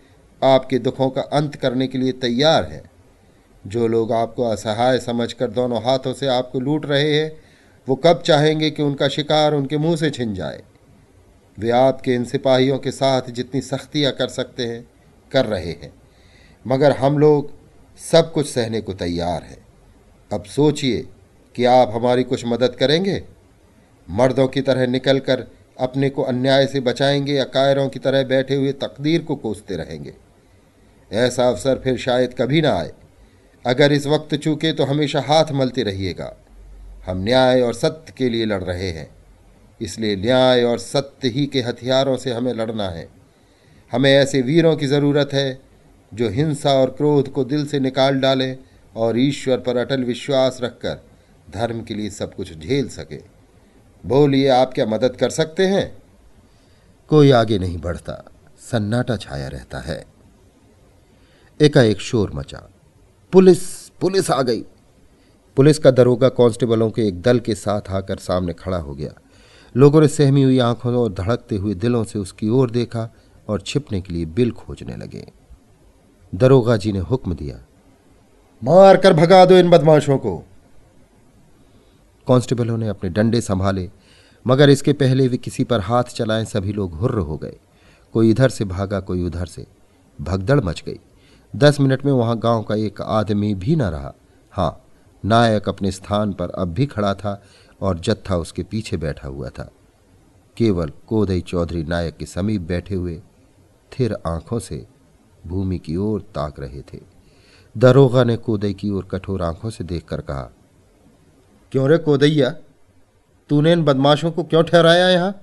आपके 0.45 0.79
दुखों 0.79 1.11
का 1.11 1.23
अंत 1.23 1.57
करने 1.57 1.87
के 1.87 1.99
लिए 1.99 2.13
तैयार 2.13 2.65
हैं। 2.65 2.91
जो 3.67 3.89
लोग 3.89 4.13
आपको 4.13 4.45
असहाय 4.45 4.99
समझकर 4.99 5.51
दोनों 5.51 5.83
हाथों 5.83 6.13
से 6.13 6.27
आपको 6.27 6.61
लूट 6.61 6.87
रहे 6.87 7.15
हैं, 7.15 7.33
वो 7.89 7.97
कब 7.97 8.23
चाहेंगे 8.27 8.71
कि 8.71 8.83
उनका 8.83 9.09
शिकार 9.09 9.55
उनके 9.55 9.79
मुँह 9.79 9.97
से 9.97 10.11
छिन 10.11 10.35
जाए? 10.35 10.63
वे 11.59 11.71
आपके 11.71 12.15
इन 12.15 12.25
सिपाहियों 12.25 12.79
के 12.79 12.91
साथ 12.91 13.23
जितनी 13.31 13.61
सख्तियाँ 13.61 14.13
कर 14.13 14.29
सकते 14.29 14.67
हैं, 14.67 14.89
कर 15.33 15.47
रहे 15.47 15.71
हैं। 15.71 15.93
मगर 16.67 16.93
हम 16.93 17.19
लोग 17.19 17.51
सब 17.99 18.33
कुछ 18.33 18.53
सहने 18.53 18.81
को 18.81 18.93
तैयार 18.93 19.43
हैं। 19.43 19.67
अब 20.33 20.45
सोचिए 20.45 21.09
कि 21.57 21.65
आप 21.65 21.91
हमारी 21.95 22.23
कुछ 22.23 22.45
मदद 22.47 22.77
करेंगे? 22.77 23.25
मर्दों 24.11 24.49
की 24.49 24.61
तरह 24.61 24.87
निकलकर 24.87 25.47
अपने 25.81 26.11
को 26.11 26.23
अन्याय 26.23 26.67
से 26.67 26.81
बचाएँगे 26.81 27.35
या 27.35 27.45
कायरों 27.45 27.89
की 27.89 27.99
तरह 27.99 28.25
बैठे 28.25 28.55
हुए 28.55 28.73
तकदीर 28.73 29.23
को 29.23 29.37
कोसते 29.37 29.77
रहेंगे? 29.77 30.15
ऐसा 31.13 31.49
अवसर 31.49 31.81
फिर 31.85 31.99
शायद 31.99 32.35
कभी 32.35 32.61
ना 32.61 32.79
आए। 32.79 32.93
अगर 33.67 33.93
इस 33.93 34.07
वक्त 34.07 34.35
चूके 34.35 34.73
तो 34.73 34.85
हमेशा 34.85 35.21
हाथ 35.21 35.45
मलते 35.53 35.83
रहिएगा। 35.83 36.37
हम 37.07 37.19
न्याय 37.19 37.61
और 37.61 37.75
सत्य 37.75 38.13
के 38.17 38.29
लिए 38.29 38.45
लड़ 38.45 38.65
रहे 38.65 38.91
हैं। 38.91 39.11
इसलिए 39.83 40.17
न्याय 40.17 40.63
और 40.63 40.79
सत्य 40.79 41.29
ही 41.29 41.47
के 41.47 41.61
हथियारों 41.61 42.17
से 42.17 42.33
हमें 42.33 42.55
लड़ना 42.55 42.89
है। 42.89 43.09
हमें 43.93 44.13
ऐसे 44.13 44.43
वीरों 44.43 44.77
की 44.77 44.87
ज़रूरत 44.87 45.31
है, 45.33 45.61
जो 46.15 46.29
हिंसा 46.29 46.73
और 46.73 46.91
क्रोध 46.91 47.33
को 47.33 47.45
दिल 47.45 47.67
से 47.67 47.81
निकाल 47.81 48.21
डालें 48.21 48.59
और 48.97 49.19
ईश्वर 49.19 49.59
पर 49.59 49.77
अटल 49.77 50.05
विश्वास 50.05 50.59
रखकर 50.63 51.05
धर्म 51.51 51.83
के 51.83 51.95
लिए 51.95 52.11
सब 52.11 52.35
कुछ 52.35 52.59
झेल 52.59 52.89
सके। 52.89 53.21
बोलिए, 54.07 54.49
आप 54.49 54.73
क्या 54.75 54.87
मदद 54.87 55.17
कर 55.17 55.31
सकते 55.31 55.67
हैं? 55.67 56.03
कोई 57.09 57.31
आगे 57.31 57.59
नहीं 57.59 57.79
बढ़ता। 57.79 58.25
सन्नाटा 58.59 59.17
छाया 59.17 59.49
रहता 59.49 59.79
है। 59.79 60.05
एकाएक 61.61 62.01
शोर 62.01 62.31
मचा। 62.35 62.71
पुलिस 63.33 63.89
पुलिस 63.89 64.31
आ 64.31 64.43
गई। 64.43 64.65
पुलिस 65.57 65.79
का 65.79 65.91
दरोगा 65.91 66.29
कांस्टेबलों 66.29 66.91
के 66.91 67.03
एक 67.03 67.23
दल 67.23 67.39
के 67.41 67.55
साथ 67.55 67.81
आकर 67.91 68.17
सामने 68.17 68.53
खड़ा 68.53 68.77
हो 68.77 68.95
गया। 68.95 69.13
लोगों 69.77 70.01
ने 70.01 70.09
सहमी 70.09 70.43
हुई 70.43 70.59
आँखों 70.59 70.95
और 70.95 71.13
धड़कते 71.13 71.57
हुए 71.57 71.75
दिलों 71.75 72.03
से 72.05 72.19
उसकी 72.19 72.49
ओर 72.49 72.71
देखा 72.71 73.09
और 73.49 73.61
छिपने 73.61 74.01
के 74.01 74.13
लिए 74.13 74.25
बिल 74.27 74.51
खोजने 74.51 74.97
लगे। 74.97 75.27
दरोगा 76.33 76.77
जी 76.77 76.93
ने 76.93 76.99
हुक्म 76.99 77.35
दिया, 77.35 77.59
मार 78.63 78.97
कर 78.97 79.13
भगा 79.13 79.45
दो 79.45 79.55
इन 79.55 79.71
बदमाशों 79.71 80.19
को। 80.19 80.37
कांस्टेबलों 82.27 82.77
ने 82.79 82.89
अपने 82.89 83.11
डंडे 83.11 83.41
संभाले, 83.41 83.91
मगर 84.47 84.71
इसके 84.71 84.93
पहले 84.93 85.29
वे 85.29 85.37
किसी 85.37 85.65
पर 85.65 85.81
हाथ 85.81 86.05
चलाएँ 86.05 86.45
सभी 86.45 86.73
लोग 86.73 86.93
हुर्र 86.93 87.19
हो 87.19 87.37
गए। 87.37 87.57
कोई 88.15 88.31
इधर 88.31 88.49
से 88.49 88.65
भागा, 88.65 89.01
कोई 89.01 89.25
उधर 89.25 89.47
से। 89.47 89.67
भगदड़ 90.19 90.61
मच 90.61 90.83
गई। 90.87 90.99
दस 91.55 91.81
मिनट 91.81 92.05
में 92.05 92.13
वहाँ 92.13 92.39
गाँव 92.39 92.63
का 92.63 92.75
एक 92.75 93.01
आदमी 93.01 93.55
भी 93.55 93.77
न 93.77 93.83
रहा। 93.83 94.15
हाँ 94.53 94.83
नायक 95.25 95.69
अपने 95.69 95.91
स्थान 95.91 96.33
पर 96.33 96.51
अब 96.51 96.69
भी 96.69 96.87
खड़ा 96.87 97.15
था 97.15 97.43
और 97.81 97.99
जत्था 97.99 98.37
उसके 98.37 98.63
पीछे 98.63 98.97
बैठा 98.97 99.29
हुआ 99.29 99.49
था। 99.49 99.71
केवल 100.57 100.93
कोदई 101.09 101.41
चौधरी 101.41 101.85
नायक 101.85 102.17
के 102.17 102.27
समीप 102.27 102.61
बैठे 102.61 102.95
हुए 102.95 103.23
थिर 103.93 104.17
आँखों 104.27 104.59
से 104.59 104.87
भूमि 105.47 105.79
की 105.79 105.97
ओर 105.97 106.21
ताक 106.21 106.61
रहे 106.61 106.81
थे। 106.83 107.01
दरोगा 107.77 108.25
ने 108.25 108.37
कोदई 108.37 108.75
की 108.75 108.91
ओर 108.91 109.09
कठोर 109.11 109.43
आँखों 109.43 109.71
से 109.71 109.85
देखकर 109.85 110.21
कहा, 110.21 110.51
क्यों 111.73 111.89
रे 111.89 111.99
कोदैया? 111.99 112.51
तूने 113.49 113.73
इन 113.73 113.85
बदमाशों 113.85 114.31
को 114.33 114.45
क्यों 114.45 114.63
ठहराया 114.63 115.09
यहाँ? 115.09 115.35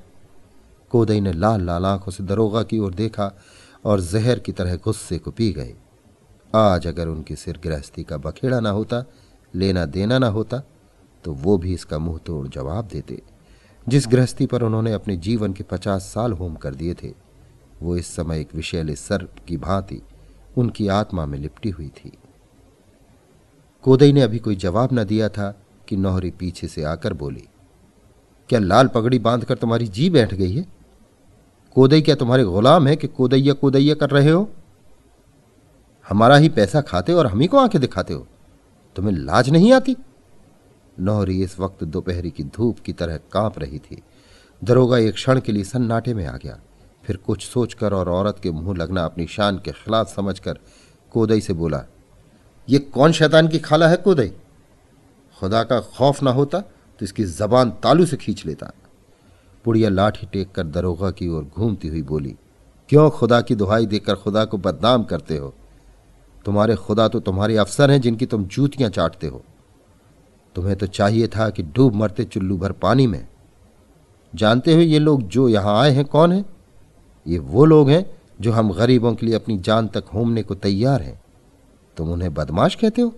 कोदई 0.89 1.21
ने 1.21 1.33
लाल 1.33 1.61
लाल 1.61 1.85
आँखों 1.85 2.11
से 2.11 2.23
दरोगा 2.23 2.63
की 2.63 2.79
ओर 2.79 2.93
देखा 2.93 3.31
और 3.85 3.99
जहर 3.99 4.39
की 4.39 4.51
तरह 4.51 4.75
गुस्से 4.75 5.17
को 5.17 5.31
पी 5.31 5.51
गए। 5.51 5.73
आज 6.55 6.87
अगर 6.87 7.07
उनके 7.07 7.35
सिर 7.35 7.59
गृहस्थी 7.63 8.03
का 8.03 8.17
बखेड़ा 8.17 8.59
ना 8.59 8.69
होता, 8.69 9.05
लेना 9.55 9.85
देना 9.85 10.19
ना 10.19 10.27
होता 10.27 10.61
तो 11.25 11.33
वो 11.33 11.57
भी 11.57 11.73
इसका 11.73 11.99
मुँह 11.99 12.17
तोड़ 12.17 12.47
जवाब 12.47 12.87
देते। 12.87 13.21
जिस 13.87 14.07
गृहस्थी 14.07 14.45
पर 14.45 14.63
उन्होंने 14.63 14.93
अपने 14.93 15.15
जीवन 15.17 15.53
के 15.53 15.63
पचास 15.63 16.03
साल 16.03 16.31
होम 16.31 16.55
कर 16.55 16.75
दिए 16.75 16.93
थे, 16.93 17.13
वो 17.81 17.95
इस 17.97 18.15
समय 18.15 18.41
एक 18.41 18.55
विषैले 18.55 18.95
सर्प 18.95 19.35
की 19.47 19.57
भांति 19.57 20.01
उनकी 20.57 20.87
आत्मा 20.87 21.25
में 21.25 21.37
लिपटी 21.39 21.69
हुई 21.69 21.87
थी। 21.87 22.11
कोदई 23.85 24.13
ने 24.13 24.21
अभी 24.21 24.39
कोई 24.39 24.55
जवाब 24.55 24.89
न 24.93 25.03
दिया 25.03 25.29
था 25.29 25.49
कि 25.87 25.95
नौहरी 25.95 26.31
पीछे 26.31 26.67
से 26.67 26.83
आकर 26.83 27.13
बोली, 27.13 27.43
क्या 28.49 28.59
लाल 28.59 28.87
पगड़ी 28.87 29.19
बांधकर 29.19 29.57
तुम्हारी 29.57 29.87
जी 29.87 30.09
बैठ 30.09 30.33
गई 30.33 30.53
है? 30.53 30.65
कोदई 31.75 32.01
क्या 32.01 32.15
तुम्हारे 32.15 32.43
गुलाम 32.43 32.87
है 32.87 32.95
कि 32.95 33.07
कोदैया 33.07 33.53
कोदैया 33.53 33.95
कर 33.95 34.09
रहे 34.09 34.29
हो? 34.29 34.49
हमारा 36.09 36.35
ही 36.35 36.49
पैसा 36.49 36.81
खाते 36.81 37.13
और 37.13 37.27
हम 37.27 37.39
ही 37.39 37.47
को 37.47 37.57
आँखें 37.57 37.79
दिखाते 37.81 38.13
हो। 38.13 38.27
तुम्हें 38.95 39.13
लाज 39.15 39.49
नहीं 39.49 39.71
आती? 39.73 39.95
नौहरी 40.97 41.41
इस 41.43 41.59
वक्त 41.59 41.83
दोपहरी 41.83 42.31
की 42.31 42.43
धूप 42.45 42.79
की 42.79 42.93
तरह 42.93 43.17
काँप 43.31 43.59
रही 43.59 43.79
थी। 43.79 44.01
दरोगा 44.61 44.97
एक 44.97 45.13
क्षण 45.13 45.39
के 45.39 45.51
लिए 45.51 45.63
सन्नाटे 45.63 46.13
में 46.13 46.25
आ 46.25 46.35
गया। 46.37 46.59
फिर 47.03 47.17
कुछ 47.17 47.43
सोचकर 47.43 47.93
और 47.93 48.09
औरत 48.09 48.39
के 48.43 48.51
मुँह 48.51 48.77
लगना 48.77 49.05
अपनी 49.05 49.25
शान 49.27 49.57
के 49.57 49.71
खिलाफ 49.73 50.13
समझकर 50.15 50.59
कोदई 51.11 51.41
से 51.41 51.53
बोला, 51.53 51.83
ये 52.67 52.79
कौन 52.79 53.11
शैतान 53.11 53.47
की 53.47 53.59
खाला 53.59 53.87
है 53.87 53.95
कोदई? 53.97 54.31
खुदा 55.37 55.63
का 55.63 55.79
खौफ 55.89 56.21
ना 56.23 56.31
होता 56.31 56.59
तो 56.59 57.03
इसकी 57.03 57.23
जबान 57.25 57.71
तालू 57.83 58.05
से 58.05 58.17
खींच 58.17 58.45
लेता। 58.45 58.71
पुड़िया 59.65 59.89
लाठी 59.89 60.27
टेक 60.27 60.51
कर 60.51 60.63
दरोगा 60.63 61.09
की 61.11 61.27
ओर 61.27 61.43
घूमती 61.45 61.87
हुई 61.87 62.01
बोली, 62.01 62.35
क्यों 62.89 63.09
खुदा 63.09 63.39
की 63.41 63.55
दुहाई 63.55 63.85
देकर 63.85 64.15
खुदा 64.15 64.43
को 64.45 64.57
बदनाम 64.57 65.03
करते 65.03 65.37
हो? 65.37 65.53
तुम्हारे 66.45 66.75
खुदा 66.75 67.07
तो 67.07 67.19
तुम्हारे 67.19 67.57
अफसर 67.57 67.91
हैं 67.91 67.99
जिनकी 68.01 68.25
तुम 68.25 68.45
जूतियाँ 68.45 68.89
चाटते 68.89 69.27
हो। 69.27 69.43
तुम्हें 70.55 70.75
तो 70.75 70.87
चाहिए 70.87 71.27
था 71.27 71.49
कि 71.49 71.63
डूब 71.63 71.95
मरते 71.95 72.23
चुल्लू 72.23 72.57
भर 72.57 72.71
पानी 72.71 73.07
में। 73.07 73.27
जानते 74.33 74.73
हो 74.73 74.79
ये 74.79 74.99
लोग 74.99 75.21
जो 75.21 75.47
यहाँ 75.49 75.79
आए 75.81 75.91
हैं 75.91 76.05
कौन 76.05 76.31
हैं? 76.31 76.45
ये 77.27 77.39
वो 77.39 77.65
लोग 77.65 77.89
हैं 77.89 78.05
जो 78.41 78.51
हम 78.51 78.71
गरीबों 78.73 79.13
के 79.15 79.25
लिए 79.25 79.35
अपनी 79.35 79.57
जान 79.57 79.87
तक 79.87 80.05
होमने 80.13 80.43
को 80.43 80.55
तैयार 80.55 81.01
हैं। 81.01 81.21
तुम 81.97 82.11
उन्हें 82.11 82.33
बदमाश 82.33 82.75
कहते 82.75 83.01
हो? 83.01 83.13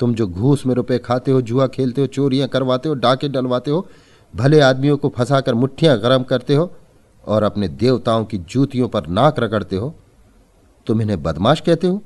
तुम 0.00 0.14
जो 0.14 0.26
घूस 0.26 0.66
में 0.66 0.74
रुपए 0.74 0.98
खाते 0.98 1.30
हो, 1.30 1.42
जुआ 1.42 1.66
खेलते 1.66 2.00
हो, 2.00 2.06
चोरियाँ 2.06 2.48
करवाते 2.48 2.88
हो, 2.88 2.94
डाके 2.94 3.28
डलवाते 3.28 3.70
हो, 3.70 3.86
भले 4.34 4.60
आदमियों 4.60 4.96
को 4.96 5.08
फंसाकर 5.08 5.54
मुठ्ठियाँ 5.54 5.98
गर्म 5.98 6.22
करते 6.22 6.54
हो 6.54 6.72
और 7.24 7.42
अपने 7.42 7.68
देवताओं 7.68 8.24
की 8.24 8.38
जूतियों 8.38 8.88
पर 8.88 9.06
नाक 9.06 9.38
रगड़ते 9.38 9.76
हो, 9.76 9.94
तुम 10.86 11.02
इन्हें 11.02 11.22
बदमाश 11.22 11.60
कहते 11.60 11.86
हो? 11.86 12.02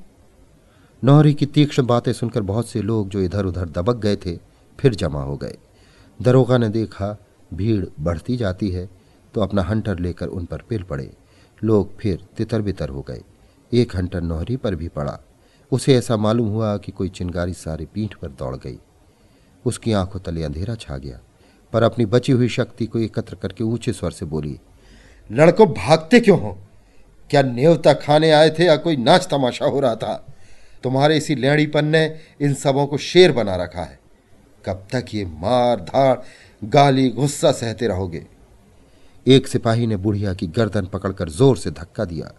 नौहरी 1.04 1.34
की 1.34 1.46
तीक्ष्ण 1.46 1.86
बातें 1.86 2.12
सुनकर 2.12 2.42
बहुत 2.42 2.68
से 2.68 2.82
लोग 2.82 3.08
जो 3.08 3.20
इधर 3.20 3.46
उधर 3.46 3.68
दबक 3.68 3.96
गए 3.96 4.16
थे 4.16 4.47
फिर 4.80 4.94
जमा 4.94 5.22
हो 5.22 5.36
गए। 5.36 5.56
दरोगा 6.20 6.58
ने 6.58 6.68
देखा, 6.68 7.16
भीड़ 7.50 7.84
बढ़ती 8.00 8.36
जाती 8.36 8.70
है 8.70 8.88
तो 9.34 9.40
अपना 9.40 9.62
हंटर 9.62 9.98
लेकर 9.98 10.26
उन 10.28 10.44
पर 10.44 10.62
पिल 10.68 10.82
पड़े। 10.82 11.10
लोग 11.62 11.96
फिर 11.98 12.26
तितर 12.36 12.62
बितर 12.62 12.88
हो 12.88 13.02
गए। 13.02 13.22
एक 13.72 13.96
हंटर 13.96 14.20
नौहरी 14.20 14.56
पर 14.56 14.74
भी 14.74 14.88
पड़ा। 14.88 15.18
उसे 15.72 15.94
ऐसा 15.94 16.16
मालूम 16.16 16.48
हुआ 16.48 16.76
कि 16.76 16.92
कोई 16.92 17.08
चिंगारी 17.08 17.52
सारी 17.52 17.86
पीठ 17.86 18.14
पर 18.14 18.28
दौड़ 18.28 18.56
गई। 18.56 18.78
उसकी 19.64 19.92
आँखों 19.92 20.20
तले 20.20 20.42
अंधेरा 20.42 20.74
छा 20.74 20.96
गया, 20.96 21.18
पर 21.72 21.82
अपनी 21.82 22.06
बची 22.06 22.32
हुई 22.32 22.48
शक्ति 22.48 22.86
को 22.86 22.98
एकत्र 22.98 23.34
करके 23.34 23.64
ऊँचे 23.64 23.92
स्वर 23.92 24.10
से 24.10 24.26
बोली, 24.26 24.58
लड़कों, 25.30 25.66
भागते 25.68 26.20
क्यों 26.20 26.40
हो? 26.40 26.56
क्या 27.30 27.42
नेवता 27.42 27.92
खाने 27.94 28.30
आए 28.30 28.50
थे 28.50 28.64
या 28.64 28.76
कोई 28.76 28.96
नाच 28.96 29.28
तमाशा 29.30 29.66
हो 29.66 29.80
रहा 29.80 29.94
था? 29.96 30.14
तुम्हारे 30.84 31.16
इसी 31.16 31.34
लेड़ीपन 31.34 31.84
ने 31.84 32.04
इन 32.40 32.54
सबों 32.54 32.86
को 32.86 32.98
शेर 32.98 33.32
बना 33.32 33.56
रखा 33.56 33.82
है। 33.82 33.97
कब 34.68 34.86
तक 34.92 35.14
ये 35.14 35.24
मार 35.24 35.80
धाड़, 35.80 36.16
गाली, 36.62 37.08
गुस्सा 37.10 37.52
सहते 37.52 37.86
रहोगे? 37.86 38.26
एक 39.26 39.46
सिपाही 39.46 39.86
ने 39.86 39.96
बुढ़िया 39.96 40.32
की 40.34 40.46
गर्दन 40.46 40.86
पकड़कर 40.86 41.28
ज़ोर 41.28 41.56
से 41.56 41.70
धक्का 41.70 42.04
दिया। 42.04 42.32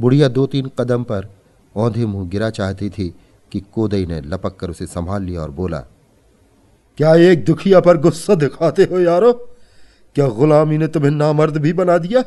बुढ़िया 0.00 0.28
दो 0.28 0.46
तीन 0.46 0.70
कदम 0.78 1.04
पर 1.04 1.28
औंधे 1.74 2.06
मुँह 2.06 2.28
गिरा 2.28 2.50
चाहती 2.50 2.88
थी 2.90 3.14
कि 3.52 3.60
कोदई 3.74 4.06
ने 4.06 4.20
लपक 4.20 4.56
कर 4.56 4.70
उसे 4.70 4.86
संभाल 4.86 5.22
लिया 5.22 5.40
और 5.40 5.50
बोला, 5.50 5.78
क्या 6.98 7.14
एक 7.14 7.44
दुखिया 7.44 7.80
पर 7.80 7.96
गुस्सा 7.96 8.34
दिखाते 8.34 8.82
हो 8.82 9.00
यारो? 9.00 9.32
क्या 10.16 10.28
गुलामी 10.28 10.78
ने 10.78 10.86
तुम्हें 10.88 11.10
नामर्द 11.10 11.56
भी 11.56 11.72
बना 11.72 11.98
दिया 11.98 12.24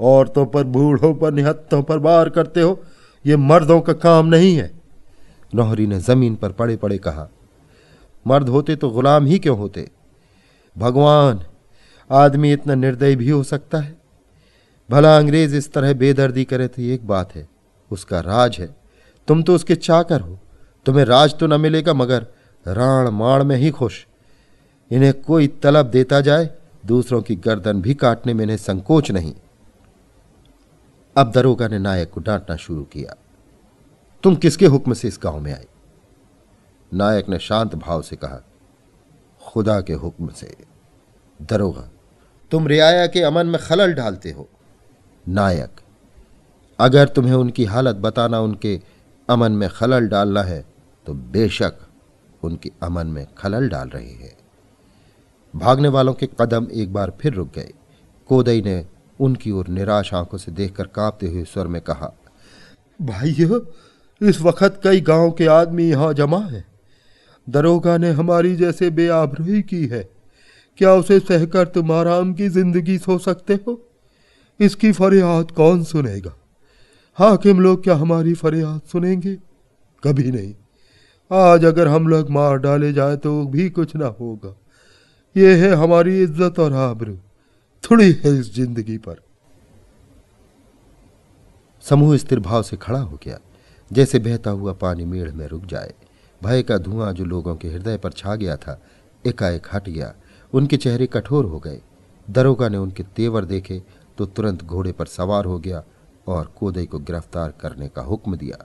औरतों 0.00 0.46
पर, 0.46 0.64
बूढ़ों 0.64 1.14
पर, 1.14 1.32
निहत्तों 1.32 1.82
पर 1.82 1.98
वार 1.98 2.28
करते 2.28 2.60
हो, 2.60 2.80
ये 3.24 3.36
मर्दों 3.36 3.80
का 3.80 3.92
काम 3.92 4.26
नहीं 4.26 4.54
है। 4.56 4.70
नौहरी 5.54 5.86
ने 5.86 5.98
ज़मीन 6.00 6.34
पर 6.34 6.52
पड़े 6.52 6.76
पड़े 6.76 6.98
कहा 6.98 7.28
मर्द 8.26 8.48
होते 8.48 8.76
तो 8.76 8.90
गुलाम 8.90 9.26
ही 9.26 9.38
क्यों 9.38 9.58
होते? 9.58 9.90
भगवान, 10.78 11.44
आदमी 12.10 12.52
इतना 12.52 12.74
निर्दयी 12.74 13.16
भी 13.16 13.30
हो 13.30 13.42
सकता 13.42 13.78
है? 13.78 13.96
भला 14.90 15.16
अंग्रेज़ 15.18 15.56
इस 15.56 15.72
तरह 15.72 15.92
बेदर्दी 15.92 16.44
करे 16.44 16.68
तो 16.68 16.82
एक 16.82 17.06
बात 17.06 17.34
है, 17.34 17.48
उसका 17.90 18.20
राज 18.20 18.56
है। 18.60 18.76
तुम 19.28 19.42
तो 19.42 19.54
उसके 19.54 19.74
चाकर 19.74 20.20
हो। 20.20 20.38
तुम्हें 20.86 21.04
राज 21.04 21.34
तो 21.34 21.46
न 21.46 21.60
मिलेगा, 21.60 21.94
मगर 21.94 22.26
राण 22.66 23.08
माण 23.08 23.44
में 23.44 23.56
ही 23.56 23.70
खुश। 23.70 24.06
इन्हें 24.90 25.12
कोई 25.22 25.46
तलब 25.46 25.86
देता 25.86 26.20
जाए, 26.20 26.50
दूसरों 26.86 27.22
की 27.22 27.36
गर्दन 27.36 27.82
भी 27.82 27.94
काटने 27.94 28.34
में 28.34 28.42
इन्हें 28.42 28.56
संकोच 28.56 29.10
नहीं। 29.10 29.34
अब 31.16 31.30
दरोगा 31.30 31.68
ने 31.68 31.78
नायक 31.78 32.10
को 32.10 32.20
डांटना 32.20 32.56
शुरू 32.56 32.82
किया। 32.82 33.14
तुम 34.22 34.36
किसके 34.36 34.66
हुक्म 34.66 34.94
से 34.94 35.08
इस 35.08 35.18
गाँव 35.22 35.40
में 35.40 35.52
आए? 35.52 35.66
नायक 36.92 37.28
ने 37.28 37.38
शांत 37.38 37.74
भाव 37.74 38.02
से 38.02 38.16
कहा, 38.16 38.40
खुदा 39.40 39.80
के 39.80 39.92
हुक्म 39.94 40.28
से, 40.30 40.54
दरोगा, 41.40 41.88
तुम 42.50 42.66
रियाया 42.66 43.06
के 43.06 43.22
अमन 43.22 43.46
में 43.46 43.60
खलल 43.62 43.92
डालते 43.94 44.30
हो। 44.30 44.48
नायक, 45.26 45.80
अगर 46.78 47.08
तुम्हें 47.08 47.34
उनकी 47.34 47.64
हालत 47.64 47.96
बताना 47.96 48.40
उनके 48.40 48.80
अमन 49.28 49.52
में 49.52 49.68
खलल 49.68 50.08
डालना 50.08 50.42
है 50.42 50.64
तो 51.06 51.14
बेशक 51.14 51.78
उनके 52.42 52.70
अमन 52.82 53.06
में 53.06 53.26
खलल 53.38 53.68
डाल 53.68 53.88
रहे 53.88 54.10
हैं। 54.10 54.36
भागने 55.54 55.88
वालों 55.88 56.14
के 56.14 56.28
कदम 56.40 56.66
एक 56.72 56.92
बार 56.92 57.12
फिर 57.20 57.32
रुक 57.34 57.52
गए। 57.54 57.72
कोदई 58.30 58.62
ने 58.62 58.84
उनकी 59.20 59.50
ओर 59.50 59.68
निराश 59.68 60.12
आँखों 60.14 60.38
से 60.38 60.52
देखकर 60.52 60.86
कांपते 60.86 61.26
हुए 61.26 61.44
स्वर 61.44 61.66
में 61.66 61.80
कहा, 61.82 62.12
भाइयों, 63.00 63.60
इस 64.20 64.40
वक्त 64.40 64.80
कई 64.84 65.00
गाँव 65.00 65.30
के 65.30 65.46
आदमी 65.46 65.88
यहाँ 65.90 66.12
जमा 66.14 66.38
हैं। 66.40 66.64
दरोगा 67.48 67.96
ने 67.98 68.10
हमारी 68.10 68.54
जैसे 68.56 68.90
बेआबरूही 68.90 69.62
की 69.62 69.86
है। 69.86 70.08
क्या 70.78 70.94
उसे 70.94 71.18
सहकर 71.20 71.66
तुम 71.66 71.92
आराम 71.92 72.32
की 72.34 72.48
ज़िंदगी 72.48 72.98
सो 72.98 73.18
सकते 73.18 73.54
हो? 73.54 73.80
इसकी 74.60 74.92
फरियाद 74.92 75.50
कौन 75.50 75.82
सुनेगा? 75.84 76.34
हाकिम 77.18 77.60
लोग 77.60 77.82
क्या 77.84 77.94
हमारी 77.94 78.34
फरियाद 78.34 78.80
सुनेंगे? 78.92 79.34
कभी 80.02 80.30
नहीं। 80.30 80.54
आज 81.30 81.64
अगर 81.64 81.88
हम 81.88 82.08
लोग 82.08 82.30
मार 82.30 82.58
डाले 82.58 82.92
जाए 82.92 83.16
तो 83.16 83.44
भी 83.46 83.68
कुछ 83.70 83.94
ना 83.96 84.06
होगा। 84.20 84.54
ये 85.36 85.54
है 85.56 85.74
हमारी 85.74 86.22
इज़्ज़त 86.22 86.58
और 86.58 86.72
आबरू। 86.72 87.16
थोड़ी 87.84 88.12
है 88.24 88.38
इस 88.38 88.54
ज़िंदगी 88.54 88.96
पर। 88.98 89.20
समूह 91.84 92.16
स्थिर 92.16 92.40
भाव 92.40 92.62
से 92.62 92.76
खड़ा 92.76 93.00
हो 93.00 93.18
गया। 93.24 93.38
जैसे 93.90 94.18
बहता 94.18 94.50
हुआ 94.50 94.72
पानी 94.72 95.04
मेढ़ 95.04 95.32
में 95.32 95.46
रुक 95.48 95.64
जाए। 95.64 95.94
भय 96.42 96.62
का 96.62 96.78
धुआँ 96.78 97.12
जो 97.12 97.24
लोगों 97.24 97.54
के 97.56 97.68
हृदय 97.68 97.96
पर 97.96 98.12
छा 98.12 98.34
गया 98.34 98.56
था 98.56 98.80
एकाएक 99.24 99.66
हट 99.72 99.88
गया। 99.88 100.14
उनके 100.52 100.76
चेहरे 100.76 101.06
कठोर 101.06 101.44
हो 101.44 101.58
गए। 101.58 101.80
दरोगा 102.28 102.68
ने 102.68 102.78
उनके 102.78 103.02
तेवर 103.16 103.44
देखे 103.44 103.82
तो 104.18 104.26
तुरंत 104.26 104.64
घोड़े 104.64 104.92
पर 104.92 105.06
सवार 105.06 105.44
हो 105.44 105.58
गया 105.58 105.82
और 106.28 106.52
कोदई 106.56 106.86
को 106.86 106.98
गिरफ़्तार 106.98 107.54
करने 107.60 107.88
का 107.88 108.02
हुक्म 108.02 108.36
दिया। 108.36 108.64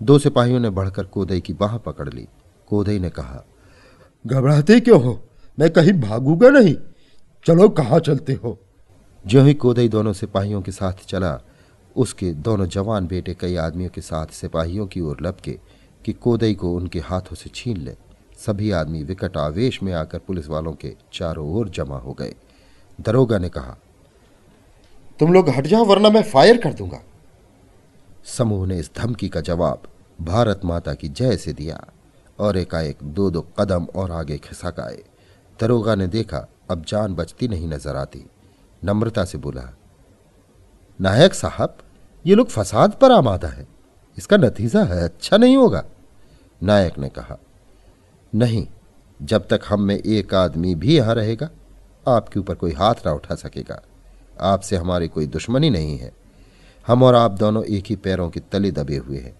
दो 0.00 0.18
सिपाहियों 0.18 0.60
ने 0.60 0.70
बढ़कर 0.70 1.04
कोदई 1.04 1.40
की 1.40 1.52
बाह 1.52 1.76
पकड़ 1.78 2.08
ली। 2.08 2.26
कोदई 2.68 2.98
ने 2.98 3.10
कहा 3.10 3.44
घबराते 4.24 4.80
क्यों 4.80 5.02
हो? 5.02 5.20
मैं 5.58 5.70
कहीं 5.70 5.92
भागूँगा 5.92 6.48
नहीं। 6.48 6.74
चलो 7.46 7.68
कहाँ 7.68 8.00
चलते 8.00 8.32
हो? 8.34 8.58
जो 9.26 9.42
ही 9.42 9.54
कोदई 9.54 9.88
दोनों 9.88 10.12
सिपाहियों 10.12 10.62
के 10.62 10.72
साथ 10.72 11.06
चला 11.08 11.38
उसके 11.96 12.32
दोनों 12.32 12.66
जवान 12.66 13.06
बेटे 13.06 13.34
कई 13.34 13.56
आदमियों 13.56 13.90
के 13.90 14.00
साथ 14.00 14.26
सिपाहियों 14.26 14.86
की 14.86 15.00
ओर 15.00 15.18
लपके 15.22 15.58
कि 16.04 16.12
कोदई 16.14 16.54
को 16.54 16.74
उनके 16.74 17.00
हाथों 17.00 17.36
से 17.36 17.50
छीन 17.54 17.76
ले। 17.76 17.94
सभी 18.38 18.70
आदमी 18.70 19.02
विकट 19.02 19.36
आवेश 19.36 19.82
में 19.82 19.92
आकर 19.92 20.18
पुलिस 20.18 20.48
वालों 20.48 20.72
के 20.74 20.94
चारों 21.12 21.48
ओर 21.50 21.68
जमा 21.68 21.98
हो 21.98 22.12
गए। 22.12 22.34
दरोगा 22.98 23.38
ने 23.38 23.48
कहा 23.48 23.76
तुम 25.20 25.32
लोग 25.32 25.48
हट 25.48 25.66
जाओ 25.66 25.84
वरना 25.84 26.10
मैं 26.10 26.22
फायर 26.22 26.56
कर 26.56 26.72
दूँगा। 26.72 27.00
समूह 28.28 28.66
ने 28.66 28.78
इस 28.78 28.90
धमकी 28.96 29.28
का 29.28 29.40
जवाब 29.40 29.88
भारत 30.18 30.60
माता 30.64 30.94
की 30.94 31.08
जय 31.10 31.36
से 31.36 31.52
दिया 31.52 31.80
और 32.38 32.56
एकाएक 32.56 33.02
दो 33.04 33.30
दो 33.30 33.40
कदम 33.58 33.86
और 33.94 34.10
आगे 34.10 34.38
खिसक 34.38 34.80
आए। 34.80 35.02
दरोगा 35.58 35.94
ने 35.94 36.06
देखा 36.06 36.46
अब 36.70 36.84
जान 36.84 37.14
बचती 37.14 37.48
नहीं 37.48 37.68
नज़र 37.68 37.96
आती। 37.96 38.24
नम्रता 38.82 39.24
से 39.24 39.38
बोला 39.38 39.62
नायक 41.00 41.34
साहब 41.34 41.76
ये 42.24 42.34
लोग 42.34 42.48
फसाद 42.48 42.92
पर 42.92 43.12
आमादा 43.12 43.48
है। 43.48 43.66
इसका 44.18 44.36
नतीजा 44.36 44.82
है 44.84 45.02
अच्छा 45.04 45.36
नहीं 45.36 45.56
होगा। 45.56 45.84
नायक 46.62 46.98
ने 46.98 47.08
कहा, 47.08 47.38
नहीं, 48.32 48.66
जब 49.20 49.46
तक 49.48 49.60
हम 49.68 49.82
में 49.82 49.96
एक 49.96 50.34
आदमी 50.34 50.74
भी 50.74 50.96
यहाँ 50.96 51.14
रहेगा, 51.14 51.50
आपके 52.08 52.40
ऊपर 52.40 52.54
कोई 52.54 52.72
हाथ 52.72 52.94
ना 53.06 53.12
उठा 53.12 53.34
सकेगा। 53.34 53.80
आपसे 54.40 54.76
हमारी 54.76 55.08
कोई 55.08 55.26
दुश्मनी 55.26 55.70
नहीं 55.70 55.98
है। 55.98 56.12
हम 56.86 57.02
और 57.02 57.14
आप 57.14 57.30
दोनों 57.30 57.64
एक 57.64 57.84
ही 57.86 57.96
पैरों 57.96 58.30
के 58.30 58.40
तले 58.52 58.70
दबे 58.70 58.96
हुए 58.96 59.18
हैं। 59.18 59.34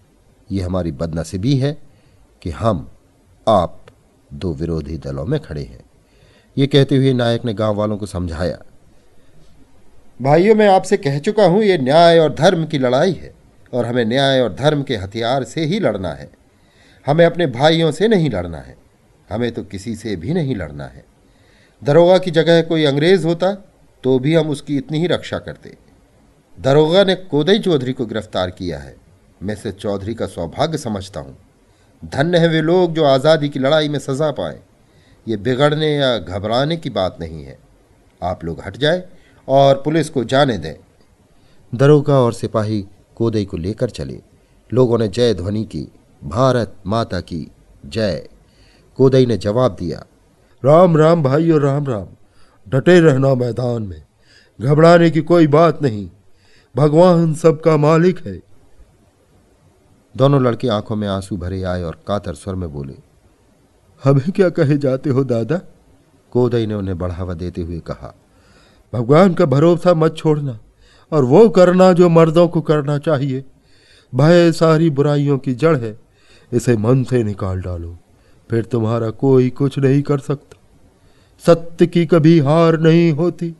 ये 0.51 0.61
हमारी 0.61 0.91
बदनसीबी 0.91 1.55
है 1.55 1.77
कि 2.41 2.49
हम, 2.49 2.87
आप 3.47 3.77
दो 4.33 4.53
विरोधी 4.53 4.97
दलों 4.97 5.25
में 5.25 5.39
खड़े 5.39 5.63
हैं। 5.63 5.83
ये 6.57 6.67
कहते 6.67 6.97
हुए 6.97 7.13
नायक 7.13 7.45
ने 7.45 7.53
गाँव 7.53 7.75
वालों 7.75 7.97
को 7.97 8.05
समझाया, 8.05 8.59
भाइयों, 10.21 10.55
मैं 10.55 10.67
आपसे 10.67 10.97
कह 10.97 11.19
चुका 11.19 11.45
हूँ, 11.45 11.63
ये 11.63 11.77
न्याय 11.77 12.19
और 12.19 12.33
धर्म 12.33 12.65
की 12.65 12.77
लड़ाई 12.77 13.11
है। 13.11 13.38
और 13.73 13.85
हमें 13.85 14.03
न्याय 14.05 14.41
और 14.41 14.53
धर्म 14.53 14.83
के 14.83 14.95
हथियार 14.95 15.43
से 15.43 15.65
ही 15.65 15.79
लड़ना 15.79 16.13
है। 16.13 16.29
हमें 17.05 17.25
अपने 17.25 17.47
भाइयों 17.47 17.91
से 17.91 18.07
नहीं 18.07 18.29
लड़ना 18.29 18.57
है। 18.57 18.75
हमें 19.29 19.51
तो 19.51 19.63
किसी 19.63 19.95
से 19.95 20.15
भी 20.15 20.33
नहीं 20.33 20.55
लड़ना 20.55 20.85
है। 20.85 21.03
दरोगा 21.81 22.17
की 22.17 22.31
जगह 22.31 22.61
कोई 22.61 22.85
अंग्रेज़ 22.85 23.25
होता 23.27 23.53
तो 24.03 24.17
भी 24.19 24.33
हम 24.35 24.49
उसकी 24.49 24.77
इतनी 24.77 24.99
ही 24.99 25.07
रक्षा 25.07 25.39
करते। 25.39 25.75
दरोगा 26.57 27.03
ने 27.03 27.15
कोदई 27.15 27.59
चौधरी 27.59 27.93
को 27.93 28.05
गिरफ़्तार 28.05 28.49
किया 28.49 28.79
है। 28.79 28.95
मैं 29.43 29.53
इसे 29.53 29.71
चौधरी 29.71 30.13
का 30.13 30.25
सौभाग्य 30.27 30.77
समझता 30.77 31.19
हूँ। 31.19 31.37
धन्य 32.03 32.37
है 32.37 32.47
वे 32.47 32.61
लोग 32.61 32.93
जो 32.93 33.05
आज़ादी 33.05 33.49
की 33.49 33.59
लड़ाई 33.59 33.89
में 33.89 33.99
सजा 33.99 34.31
पाए। 34.31 34.59
ये 35.27 35.37
बिगड़ने 35.37 35.95
या 35.95 36.17
घबराने 36.17 36.77
की 36.77 36.89
बात 36.89 37.17
नहीं 37.19 37.43
है। 37.43 37.57
आप 38.21 38.43
लोग 38.43 38.61
हट 38.61 38.77
जाए 38.77 39.03
और 39.47 39.81
पुलिस 39.85 40.09
को 40.09 40.23
जाने 40.23 40.57
दें। 40.57 40.75
दरोगा 41.73 42.19
और 42.19 42.33
सिपाही 42.33 42.85
कोदई 43.19 43.45
को 43.45 43.57
लेकर 43.57 43.89
चले। 43.89 44.21
लोगों 44.71 44.97
ने 44.97 45.07
जय 45.07 45.33
ध्वनि 45.33 45.63
की, 45.63 45.87
भारत 46.23 46.75
माता 46.85 47.19
की 47.21 47.51
जय। 47.85 48.29
कोदई 48.97 49.25
ने 49.25 49.37
जवाब 49.37 49.75
दिया, 49.79 50.05
राम 50.63 50.97
राम 50.97 51.25
और 51.27 51.61
राम 51.61 51.87
राम। 51.87 52.07
डटे 52.67 52.99
रहना 52.99 53.33
मैदान 53.35 53.83
में, 53.83 54.03
घबराने 54.59 55.09
की 55.09 55.21
कोई 55.21 55.47
बात 55.47 55.81
नहीं। 55.81 56.09
भगवान 56.75 57.33
सबका 57.33 57.77
मालिक 57.77 58.25
है। 58.27 58.41
दोनों 60.17 60.41
लड़के 60.43 60.67
आँखों 60.67 60.95
में 60.95 61.07
आँसू 61.07 61.37
भरे 61.37 61.61
आए 61.63 61.83
और 61.83 61.99
कातर 62.07 62.33
स्वर 62.33 62.55
में 62.55 62.71
बोले 62.73 62.95
हमें 64.03 64.31
क्या 64.31 64.49
कहे 64.49 64.77
जाते 64.77 65.09
हो 65.09 65.23
दादा? 65.23 65.61
कोदई 66.31 66.65
ने 66.65 66.73
उन्हें 66.73 66.97
बढ़ावा 66.97 67.33
देते 67.33 67.61
हुए 67.61 67.79
कहा, 67.79 68.13
भगवान 68.93 69.33
का 69.33 69.45
भरोसा 69.45 69.93
मत 69.93 70.15
छोड़ना। 70.17 70.59
और 71.11 71.23
वो 71.23 71.49
करना 71.49 71.93
जो 71.93 72.09
मर्दों 72.09 72.47
को 72.47 72.61
करना 72.61 72.97
चाहिए। 72.97 73.43
भय 74.15 74.51
सारी 74.51 74.89
बुराइयों 74.89 75.37
की 75.37 75.53
जड़ 75.53 75.77
है। 75.77 75.99
इसे 76.53 76.77
मन 76.77 77.03
से 77.03 77.23
निकाल 77.23 77.61
डालो। 77.61 77.97
फिर 78.49 78.65
तुम्हारा 78.65 79.09
कोई 79.09 79.49
कुछ 79.49 79.79
नहीं 79.79 80.01
कर 80.01 80.19
सकता। 80.19 80.57
सत्य 81.45 81.87
की 81.87 82.05
कभी 82.05 82.39
हार 82.39 82.79
नहीं 82.79 83.11
होती। 83.11 83.55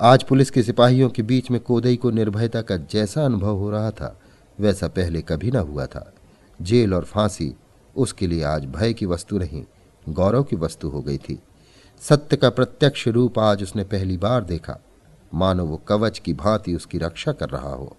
आज 0.00 0.22
पुलिस 0.22 0.50
के 0.50 0.62
सिपाहियों 0.62 1.08
के 1.08 1.22
बीच 1.22 1.50
में 1.50 1.60
कोदई 1.60 1.96
को 1.96 2.10
निर्भयता 2.10 2.62
का 2.62 2.76
जैसा 2.76 3.24
अनुभव 3.24 3.56
हो 3.56 3.70
रहा 3.70 3.90
था, 3.90 4.20
वैसा 4.60 4.88
पहले 4.88 5.22
कभी 5.22 5.50
ना 5.50 5.60
हुआ 5.60 5.86
था। 5.86 6.12
जेल 6.62 6.94
और 6.94 7.04
फांसी, 7.04 7.54
उसके 7.96 8.26
लिए 8.26 8.44
आज 8.44 8.64
भय 8.64 8.92
की 8.92 9.06
वस्तु 9.06 9.38
नहीं, 9.38 9.64
गौरव 10.08 10.42
की 10.42 10.56
वस्तु 10.56 10.88
हो 10.88 11.00
गई 11.00 11.18
थी। 11.18 11.38
सत्य 12.00 12.36
का 12.36 12.50
प्रत्यक्ष 12.50 13.08
रूप 13.08 13.38
आज 13.38 13.62
उसने 13.62 13.84
पहली 13.84 14.16
बार 14.16 14.44
देखा। 14.44 14.78
मानो 15.36 15.64
वो 15.64 15.76
कवच 15.88 16.18
की 16.18 16.32
भांति 16.32 16.74
उसकी 16.74 16.98
रक्षा 16.98 17.32
कर 17.32 17.48
रहा 17.48 17.70
हो। 17.70 17.96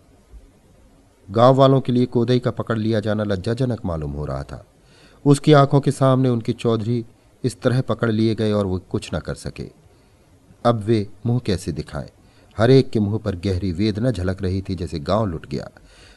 गाँव 1.29 1.55
वालों 1.55 1.81
के 1.81 1.91
लिए 1.91 2.05
कोदई 2.05 2.39
का 2.39 2.51
पकड़ 2.51 2.77
लिया 2.77 2.99
जाना 2.99 3.23
लज्जाजनक 3.23 3.85
मालूम 3.85 4.11
हो 4.11 4.25
रहा 4.25 4.43
था। 4.43 4.65
उसकी 5.25 5.53
आँखों 5.53 5.81
के 5.81 5.91
सामने 5.91 6.29
उनके 6.29 6.53
चौधरी 6.53 7.05
इस 7.43 7.61
तरह 7.61 7.81
पकड़ 7.81 8.11
लिए 8.11 8.35
गए 8.35 8.51
और 8.51 8.65
वो 8.65 8.79
कुछ 8.79 9.09
न 9.15 9.19
कर 9.19 9.35
सके। 9.35 9.69
अब 10.65 10.79
वे 10.79 11.07
मुँह 11.25 11.39
कैसे 11.39 11.71
दिखाएँ? 11.71 12.09
हर 12.57 12.71
एक 12.71 12.89
के 12.89 12.99
मुँह 12.99 13.17
पर 13.17 13.35
गहरी 13.35 13.71
वेदना 13.71 14.11
झलक 14.11 14.41
रही 14.41 14.61
थी 14.61 14.75
जैसे 14.75 14.99
गाँव 14.99 15.25
लुट 15.25 15.45
गया। 15.45 15.69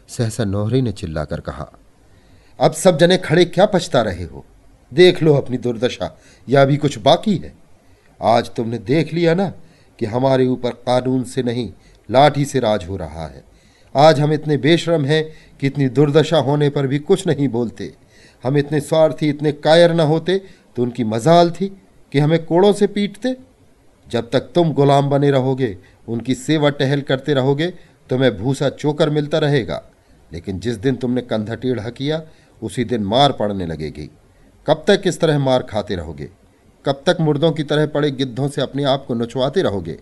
सहसा 0.09 0.45
नोहरी 0.45 0.83
ने 0.83 0.93
चिल्लाकर 0.93 1.41
कहा, 1.41 1.71
अब 2.61 2.73
सब 2.73 2.99
जने 2.99 3.17
खड़े 3.19 3.45
क्या 3.45 3.67
पछता 3.67 4.03
रहे 4.03 4.25
हो? 4.25 4.45
देख 4.93 5.23
लो 5.23 5.35
अपनी 5.35 5.59
दुर्दशा, 5.59 6.17
या 6.49 6.65
भी 6.65 6.77
कुछ 6.77 6.99
बाकी 6.99 7.37
है? 7.37 7.53
आज 8.21 8.51
तुमने 8.55 8.79
देख 8.79 9.13
लिया 9.15 9.35
ना 9.35 9.53
कि 10.01 10.07
हमारे 10.07 10.47
ऊपर 10.47 10.71
कानून 10.71 11.23
से 11.25 11.43
नहीं, 11.43 11.73
लाठी 12.11 12.45
से 12.45 12.61
राज 12.61 12.85
हो 12.89 12.97
रहा 12.97 13.27
है। 13.27 13.45
आज 13.95 14.21
हम 14.21 14.33
इतने 14.33 14.57
बेशरम 14.57 15.05
हैं 15.05 15.33
कि 15.61 15.67
इतनी 15.67 15.89
दुर्दशा 15.89 16.39
होने 16.39 16.71
पर 16.71 16.87
भी 16.87 16.99
कुछ 16.99 17.27
नहीं 17.27 17.49
बोलते। 17.49 17.93
हम 18.45 18.57
इतने 18.59 18.81
स्वार्थी, 18.81 19.29
इतने 19.29 19.53
कायर 19.53 19.93
न 19.93 20.01
होते 20.01 20.41
तो 20.77 20.83
उनकी 20.83 21.05
मजाल 21.05 21.51
थी 21.51 21.69
कि 22.13 22.19
हमें 22.19 22.45
कोड़ों 22.45 22.73
से 22.73 22.87
पीटते। 22.87 23.37
जब 24.09 24.31
तक 24.31 24.41
तुम 24.55 24.73
गुलाम 24.73 25.11
बने 25.11 25.31
रहोगे, 25.31 25.77
उनकी 26.09 26.35
सेवा 26.35 26.71
टहल 26.71 27.01
करते 27.01 27.35
रहोगे 27.35 27.67
तुम्हें 28.11 28.37
भूसा 28.37 28.69
चोकर 28.69 29.11
मिलता 29.11 29.39
रहेगा। 29.39 29.83
लेकिन 30.33 30.61
जिस 30.61 30.77
दिन 30.77 30.97
तुमने 30.97 31.23
कंधा 31.23 31.55
टेढ़ा 31.55 31.91
किया, 31.91 32.23
उसी 32.63 32.85
दिन 32.85 33.03
मार 33.03 33.33
पड़ने 33.33 33.67
लगेगी। 33.67 34.11
कब 34.67 34.85
तक 34.87 35.03
इस 35.07 35.21
तरह 35.21 35.39
मार 35.39 35.63
खाते 35.63 35.95
रहोगे? 35.95 36.29
कब 36.85 37.03
तक 37.07 37.17
मुर्दों 37.21 37.51
की 37.53 37.63
तरह 37.63 37.87
पड़े 37.87 38.11
गिद्धों 38.11 38.49
से 38.49 38.63
अपने 38.63 38.85
आप 38.85 39.05
को 39.09 39.15
नचवाते 39.15 39.63
रहोगे? 39.63 39.99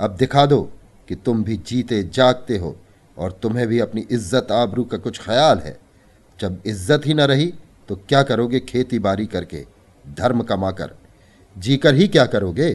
अब 0.00 0.16
दिखा 0.16 0.44
दो 0.46 0.60
कि 1.08 1.14
तुम 1.16 1.42
भी 1.44 1.56
जीते 1.66 2.02
जागते 2.04 2.56
हो 2.58 2.76
और 3.16 3.38
तुम्हें 3.42 3.66
भी 3.68 3.78
अपनी 3.80 4.06
इज़्ज़त 4.10 4.52
आबरू 4.52 4.84
का 4.84 4.98
कुछ 4.98 5.20
ख्याल 5.20 5.58
है। 5.58 5.76
जब 6.40 6.60
इज़्ज़त 6.66 7.06
ही 7.06 7.14
न 7.14 7.20
रही 7.22 7.52
तो 7.88 7.96
क्या 7.98 8.22
करोगे 8.22 8.60
खेती 8.62 8.98
बाड़ी 8.98 9.26
करके? 9.26 9.64
धर्म 10.04 10.42
कमाकर। 10.42 10.90
जीकर 11.56 11.94
ही 11.94 12.08
क्या 12.08 12.24
करोगे? 12.26 12.72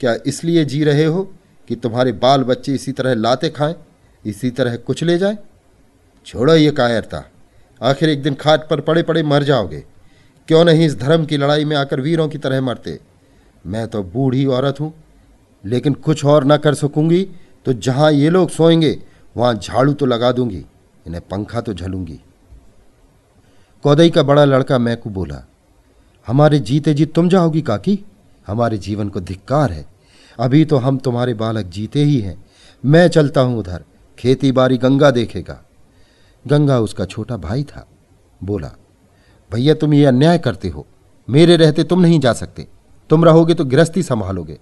क्या 0.00 0.14
इसलिए 0.26 0.64
जी 0.64 0.82
रहे 0.84 1.04
हो 1.04 1.22
कि 1.68 1.76
तुम्हारे 1.76 2.12
बाल 2.14 2.42
बच्चे 2.44 2.74
इसी 2.74 2.92
तरह 2.92 3.14
लाते 3.14 3.48
खाएँ, 3.50 3.74
इसी 4.24 4.50
तरह 4.50 4.76
कुछ 4.78 5.02
ले 5.04 5.18
जाएँ? 5.18 5.36
छोड़ो 6.26 6.54
ये 6.54 6.70
कायरता। 6.72 7.24
आखिर 7.80 8.08
एक 8.08 8.22
दिन 8.22 8.34
खाट 8.34 8.68
पर 8.68 8.80
पड़े 8.80 9.02
पड़े 9.02 9.22
मर 9.22 9.42
जाओगे। 9.42 9.84
क्यों 10.48 10.64
नहीं 10.64 10.86
इस 10.86 10.98
धर्म 10.98 11.24
की 11.24 11.36
लड़ाई 11.36 11.64
में 11.64 11.76
आकर 11.76 12.00
वीरों 12.00 12.28
की 12.28 12.38
तरह 12.38 12.60
मरते? 12.60 12.98
मैं 13.64 13.86
तो 13.88 14.02
बूढ़ी 14.04 14.44
औरत 14.46 14.80
हूँ, 14.80 14.92
लेकिन 15.64 15.94
कुछ 15.94 16.24
और 16.24 16.44
ना 16.44 16.56
कर 16.56 16.74
सकूँगी 16.74 17.22
तो 17.66 17.72
जहाँ 17.72 18.10
ये 18.12 18.30
लोग 18.30 18.50
सोएँगे, 18.50 18.98
वहाँ 19.36 19.54
झाड़ू 19.54 19.92
तो 19.92 20.06
लगा 20.06 20.32
दूँगी, 20.32 20.64
इन्हें 21.06 21.22
पंखा 21.30 21.60
तो 21.60 21.74
झलूँगी। 21.74 22.20
कौदई 23.84 24.10
का 24.10 24.22
बड़ा 24.22 24.44
लड़का 24.44 24.78
मैं 24.78 24.96
को 24.96 25.10
बोला, 25.10 25.42
हमारे 26.26 26.58
जीते 26.58 26.94
जी 26.94 27.06
तुम 27.06 27.28
जाओगी 27.28 27.62
काकी? 27.62 27.98
हमारे 28.46 28.78
जीवन 28.78 29.08
को 29.08 29.20
धिक्कार 29.20 29.72
है। 29.72 29.86
अभी 30.38 30.64
तो 30.64 30.76
हम 30.76 30.98
तुम्हारे 30.98 31.34
बालक 31.34 31.66
जीते 31.66 32.04
ही 32.04 32.20
हैं। 32.20 32.36
मैं 32.84 33.08
चलता 33.08 33.40
हूँ 33.40 33.58
उधर, 33.58 33.84
खेती 34.18 34.52
बाड़ी 34.52 34.78
गंगा 34.78 35.10
देखेगा। 35.10 35.60
गंगा 36.44 36.78
उसका 36.80 37.04
छोटा 37.04 37.36
भाई 37.38 37.62
था, 37.64 37.86
बोला 38.40 38.74
भैया 39.52 39.74
तुम 39.74 39.94
ये 39.94 40.06
अन्याय 40.06 40.38
करते 40.38 40.68
हो। 40.68 40.86
मेरे 41.30 41.56
रहते 41.56 41.84
तुम 41.84 42.00
नहीं 42.00 42.20
जा 42.20 42.32
सकते। 42.32 42.68
तुम 43.10 43.24
रहोगे 43.24 43.54
तो 43.54 43.64
गृहस्थी 43.64 44.02
संभालोगे। 44.02 44.58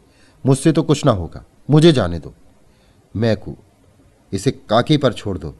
मुझसे 0.46 0.72
तो 0.72 0.82
कुछ 0.82 1.06
ना 1.06 1.12
होगा। 1.12 1.44
मुझे 1.70 1.92
जाने 1.92 2.18
दो। 2.18 2.34
मैं 3.16 3.36
कू। 3.36 3.56
इसे 4.32 4.50
काकी 4.50 4.96
पर 4.96 5.12
छोड़ 5.12 5.38
दो। 5.38 5.54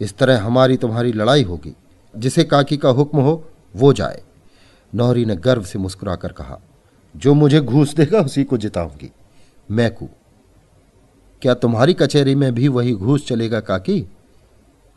इस 0.00 0.18
तरह 0.18 0.42
हमारी 0.42 0.76
तुम्हारी 0.76 1.12
लड़ाई 1.12 1.42
होगी। 1.42 1.76
जिसे 2.16 2.44
काकी 2.44 2.76
का 2.76 2.88
हुक्म 2.88 3.18
हो, 3.18 3.48
वो 3.76 3.92
जाए। 3.92 4.22
नौरी 4.94 5.24
ने 5.24 5.36
गर्व 5.36 5.62
से 5.62 5.78
मुस्कुराकर 5.78 6.32
कहा, 6.32 6.58
जो 7.16 7.34
मुझे 7.34 7.60
घूस 7.60 7.94
देगा, 7.94 8.20
उसी 8.20 8.44
को 8.44 8.56
जिताऊँगी। 8.56 9.12
मैं 9.70 9.94
कू। 9.94 10.08
क्या 11.42 11.54
तुम्हारी 11.54 11.94
कचहरी 11.94 12.34
में 12.34 12.54
भी 12.54 12.68
वही 12.68 12.92
घूस 12.92 13.26
चलेगा 13.26 13.60
काकी? 13.60 14.06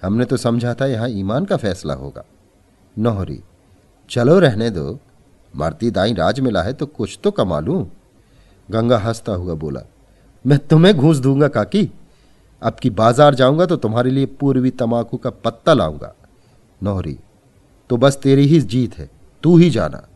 हमने 0.04 0.26
तो 0.26 0.38
समझा 0.38 0.74
था 0.74 0.86
यहाँ 0.86 1.10
ईमान 1.10 1.46
का 1.46 1.58
फैसला 1.58 1.94
होगा। 1.94 2.26
नौहरी 3.00 3.42
चलो 4.10 4.38
रहने 4.40 4.70
दो। 4.70 5.00
मरती 5.54 5.90
दाई 5.92 6.14
राज 6.14 6.40
मिला 6.40 6.62
है 6.64 6.74
तो 6.74 6.86
कुछ 6.86 7.20
तो 7.24 7.32
कमा 7.32 7.60
लू। 7.60 7.82
गंगा 8.70 8.98
हंसता 8.98 9.32
हुआ 9.34 9.54
बोला, 9.56 9.82
मैं 10.46 10.58
तुम्हें 10.60 10.96
घूस 10.96 11.18
दूँगा 11.18 11.48
काकी। 11.48 11.90
अब 12.62 12.76
की 12.76 12.90
बाज़ार 12.92 13.36
जाऊँगा 13.36 13.66
तो 13.66 13.76
तुम्हारे 13.76 14.12
लिए 14.12 14.26
पूर्वी 14.40 14.70
तमाकू 14.72 15.18
का 15.18 15.30
पत्ता 15.30 15.74
लाऊँगा। 15.74 16.14
नौहरी 16.82 17.18
तो 17.90 17.98
बस 17.98 18.18
तेरी 18.18 18.46
ही 18.46 18.60
जीत 18.62 18.98
है, 18.98 19.10
तू 19.44 19.58
ही 19.58 19.70
जाना। 19.70 20.08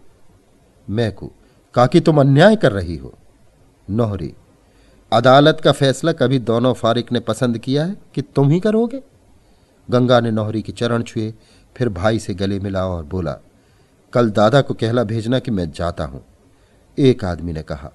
मैं 0.88 1.12
को, 1.12 1.32
काकी 1.76 2.00
तुम 2.00 2.20
अन्याय 2.22 2.56
कर 2.56 2.72
रही 2.72 2.96
हो। 2.98 3.14
नौहरी, 3.88 4.34
अदालत 5.12 5.62
का 5.64 5.72
फैसला 5.72 6.12
कभी 6.14 6.40
दोनों 6.42 6.74
फारिक 6.74 7.12
ने 7.12 7.20
पसंद 7.22 7.58
किया 7.58 7.86
है 7.86 7.98
कि 8.16 8.22
तुम 8.22 8.50
ही 8.50 8.60
करोगे? 8.60 9.02
गंगा 9.90 10.20
ने 10.20 10.32
नौहरी 10.32 10.62
के 10.62 10.72
चरण 10.72 11.04
छुए, 11.04 11.34
फिर 11.76 11.90
भाई 11.92 12.20
से 12.20 12.34
गले 12.34 12.60
मिला 12.60 12.86
और 12.88 13.04
बोला 13.06 13.38
कल 14.14 14.30
दादा 14.30 14.62
को 14.62 14.74
कहला 14.74 15.04
भेजना 15.04 15.40
कि 15.40 15.52
मैं 15.52 15.72
जाता 15.72 16.04
हूँ। 16.04 16.24
एक 16.98 17.24
आदमी 17.26 17.54
ने 17.54 17.62
कहा, 17.62 17.92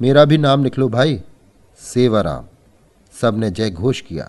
मेरा 0.00 0.24
भी 0.24 0.38
नाम 0.38 0.64
लिख 0.64 0.78
लो 0.78 0.88
भाई, 0.88 1.22
सेवाराम। 1.78 2.46
सबने 3.14 3.50
जय 3.50 3.70
घोष 3.70 4.00
किया। 4.00 4.28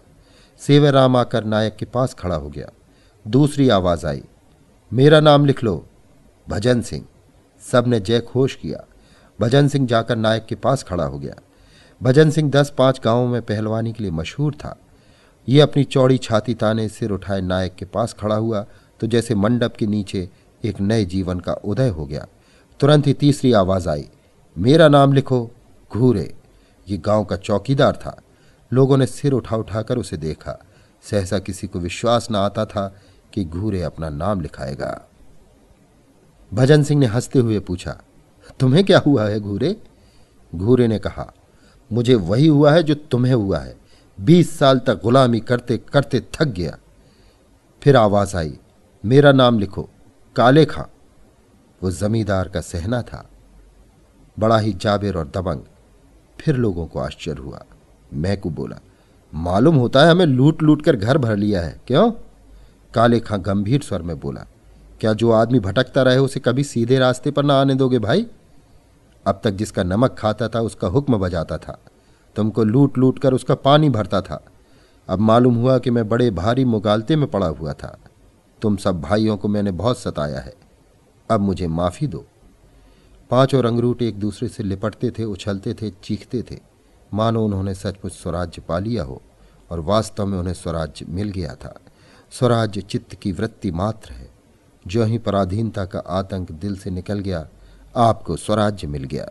सेवाराम 0.61 1.15
आकर 1.15 1.43
नायक 1.43 1.75
के 1.75 1.85
पास 1.85 2.13
खड़ा 2.13 2.35
हो 2.35 2.49
गया। 2.49 2.69
दूसरी 3.25 3.69
आवाज़ 3.69 4.05
आई, 4.07 4.23
मेरा 4.91 5.19
नाम 5.19 5.45
लिख 5.45 5.63
लो 5.63 5.85
भजन 6.47 6.81
सिंह। 6.81 7.05
सबने 7.61 7.99
जय 7.99 8.19
घोष 8.21 8.55
किया। 8.55 8.85
भजन 9.39 9.67
सिंह 9.67 9.87
जाकर 9.87 10.15
नायक 10.15 10.45
के 10.45 10.55
पास 10.55 10.83
खड़ा 10.83 11.03
हो 11.03 11.19
गया। 11.19 11.35
भजन 12.01 12.29
सिंह 12.31 12.49
दस 12.51 12.73
पाँच 12.77 13.01
गाँवों 13.03 13.27
में 13.27 13.41
पहलवानी 13.41 13.93
के 13.93 14.03
लिए 14.03 14.11
मशहूर 14.11 14.53
था। 14.55 14.77
ये 15.47 15.61
अपनी 15.61 15.83
चौड़ी 15.83 16.17
छाती 16.17 16.53
ताने 16.53 16.87
सिर 16.89 17.11
उठाए 17.11 17.41
नायक 17.41 17.75
के 17.75 17.85
पास 17.85 18.13
खड़ा 18.13 18.35
हुआ 18.35 18.65
तो 18.99 19.07
जैसे 19.07 19.35
मंडप 19.35 19.75
के 19.75 19.87
नीचे 19.87 20.29
एक 20.63 20.81
नए 20.81 21.05
जीवन 21.05 21.39
का 21.39 21.53
उदय 21.53 21.89
हो 21.89 22.05
गया। 22.05 22.27
तुरंत 22.79 23.07
ही 23.07 23.13
तीसरी 23.13 23.53
आवाज़ 23.53 23.89
आई। 23.89 24.09
मेरा 24.57 24.87
नाम 24.87 25.13
लिखो, 25.13 25.51
घूरे। 25.93 26.35
ये 26.87 26.97
गाँव 26.97 27.23
का 27.23 27.35
चौकीदार 27.35 27.95
था। 27.95 28.21
लोगों 28.73 28.97
ने 28.97 29.05
सिर 29.05 29.33
उठा 29.33 29.55
उठाकर 29.55 29.97
उसे 29.97 30.17
देखा। 30.17 30.63
सहसा 31.03 31.39
किसी 31.39 31.67
को 31.67 31.79
विश्वास 31.79 32.27
न 32.31 32.35
आता 32.35 32.65
था 32.65 32.95
कि 33.33 33.45
घूरे 33.45 33.81
अपना 33.81 34.09
नाम 34.09 34.41
लिखाएगा। 34.41 35.09
भजन 36.53 36.83
सिंह 36.83 36.99
ने 36.99 37.05
हँसते 37.05 37.39
हुए 37.39 37.59
पूछा, 37.59 38.01
तुम्हें 38.59 38.83
क्या 38.83 38.99
हुआ 38.99 39.27
है 39.27 39.39
घूरे? 39.39 39.77
घूरे 40.55 40.87
ने 40.87 40.99
कहा, 40.99 41.33
मुझे 41.91 42.15
वही 42.15 42.47
हुआ 42.47 42.71
है 42.71 42.83
जो 42.83 42.95
तुम्हें 42.95 43.33
हुआ 43.33 43.59
है। 43.59 43.75
बीस 44.21 44.57
साल 44.57 44.79
तक 44.79 45.01
गुलामी 45.01 45.39
करते 45.39 45.77
करते 45.77 46.19
थक 46.33 46.45
गया। 46.45 46.77
फिर 47.81 47.95
आवाज़ 47.95 48.37
आई, 48.37 48.57
मेरा 49.05 49.31
नाम 49.31 49.59
लिखो 49.59 49.89
काले 50.37 50.65
खां। 50.65 50.85
वो 51.83 51.91
जमींदार 51.91 52.49
का 52.49 52.61
सहना 52.61 53.01
था। 53.01 53.29
बड़ा 54.39 54.57
ही 54.57 54.73
जाबिर 54.73 55.17
और 55.17 55.27
दबंग। 55.27 55.61
फिर 56.39 56.55
लोगों 56.55 56.87
को 56.87 56.99
आश्चर्य 56.99 57.41
हुआ। 57.41 57.63
मैं 58.13 58.41
को 58.41 58.49
बोला, 58.49 58.79
मालूम 59.33 59.75
होता 59.75 60.05
है 60.05 60.11
हमें 60.11 60.25
लूट 60.25 60.63
लूट 60.63 60.81
कर 60.81 60.95
घर 60.95 61.17
भर 61.17 61.35
लिया 61.35 61.61
है, 61.61 61.81
क्यों? 61.87 62.11
काले 62.93 63.19
खां 63.19 63.39
गंभीर 63.41 63.81
स्वर 63.81 64.01
में 64.01 64.19
बोला, 64.19 64.45
क्या 65.01 65.13
जो 65.13 65.31
आदमी 65.31 65.59
भटकता 65.59 66.01
रहे 66.03 66.17
उसे 66.17 66.39
कभी 66.39 66.63
सीधे 66.63 66.99
रास्ते 66.99 67.31
पर 67.31 67.43
ना 67.43 67.61
आने 67.61 67.75
दोगे 67.75 67.99
भाई? 67.99 68.27
अब 69.27 69.41
तक 69.43 69.51
जिसका 69.51 69.83
नमक 69.83 70.15
खाता 70.19 70.47
था, 70.47 70.61
उसका 70.61 70.87
हुक्म 70.87 71.17
बजाता 71.17 71.57
था। 71.57 71.79
तुमको 72.35 72.63
लूट 72.63 72.97
लूट 72.97 73.19
कर 73.19 73.33
उसका 73.33 73.55
पानी 73.55 73.89
भरता 73.89 74.21
था। 74.21 74.45
अब 75.09 75.19
मालूम 75.19 75.55
हुआ 75.55 75.77
कि 75.77 75.91
मैं 75.91 76.09
बड़े 76.09 76.31
भारी 76.31 76.65
मुगालते 76.65 77.15
में 77.15 77.27
पड़ा 77.27 77.47
हुआ 77.47 77.73
था। 77.73 77.97
तुम 78.61 78.77
सब 78.77 79.01
भाइयों 79.01 79.37
को 79.37 79.47
मैंने 79.47 79.71
बहुत 79.71 79.99
सताया 79.99 80.39
है। 80.39 80.53
अब 81.31 81.39
मुझे 81.39 81.67
माफ़ी 81.67 82.07
दो। 82.07 82.25
पाँचों 83.29 83.63
रंगरूट 83.63 84.01
एक 84.01 84.19
दूसरे 84.19 84.47
से 84.47 84.63
लिपटते 84.63 85.11
थे, 85.11 85.23
उछलते 85.23 85.73
थे, 85.73 85.89
चीखते 85.89 86.41
थे। 86.41 86.59
मानो 87.13 87.45
उन्होंने 87.45 87.73
सचमुच 87.73 88.13
स्वराज्य 88.13 88.61
पा 88.61 88.79
लिया 88.79 89.03
हो 89.03 89.21
और 89.71 89.79
वास्तव 89.79 90.25
में 90.25 90.37
उन्हें 90.37 90.53
स्वराज्य 90.53 91.05
मिल 91.09 91.29
गया 91.29 91.55
था। 91.55 91.79
स्वराज्य 92.31 92.81
चित्त 92.81 93.15
की 93.15 93.31
वृत्ति 93.31 93.71
मात्र 93.71 94.11
है। 94.11 94.29
जो 94.87 95.03
ही 95.03 95.17
पराधीनता 95.17 95.85
का 95.85 95.99
आतंक 95.99 96.51
दिल 96.51 96.77
से 96.77 96.89
निकल 96.89 97.19
गया, 97.19 97.47
आपको 97.95 98.35
स्वराज्य 98.35 98.87
मिल 98.87 99.03
गया। 99.03 99.29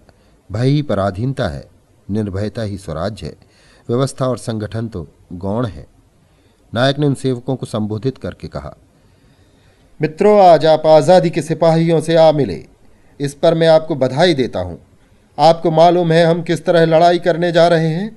भय 0.53 0.69
ही 0.69 0.83
पराधीनता 0.83 1.49
है, 1.49 1.71
निर्भयता 2.11 2.63
ही 2.63 2.79
स्वराज्य 2.79 3.27
है। 3.27 3.37
व्यवस्था 3.89 4.27
और 4.27 4.39
संगठन 4.39 4.89
तो 4.89 5.09
गौण 5.33 5.67
है। 5.67 5.87
नायक 6.75 6.99
ने 6.99 7.07
उन 7.07 7.15
सेवकों 7.15 7.57
को 7.57 7.67
संबोधित 7.67 8.19
करके 8.19 8.49
कहा 8.49 8.77
मित्रों, 10.03 10.41
आज 10.41 10.67
आप 10.67 10.87
आज़ादी 10.87 11.31
के 11.31 11.43
सिपाहियों 11.43 12.01
से 12.01 12.17
आ 12.17 12.33
मिले। 12.33 12.65
इस 13.21 13.35
पर 13.35 13.55
मैं 13.55 13.69
आपको 13.69 13.95
बधाई 13.95 14.35
देता 14.35 14.61
हूँ। 14.61 14.79
आपको 15.39 15.71
मालूम 15.71 16.13
है 16.13 16.25
हम 16.25 16.43
किस 16.43 16.65
तरह 16.65 16.85
लड़ाई 16.85 17.19
करने 17.19 17.53
जा 17.53 17.69
रहे 17.69 17.89
हैं? 17.89 18.17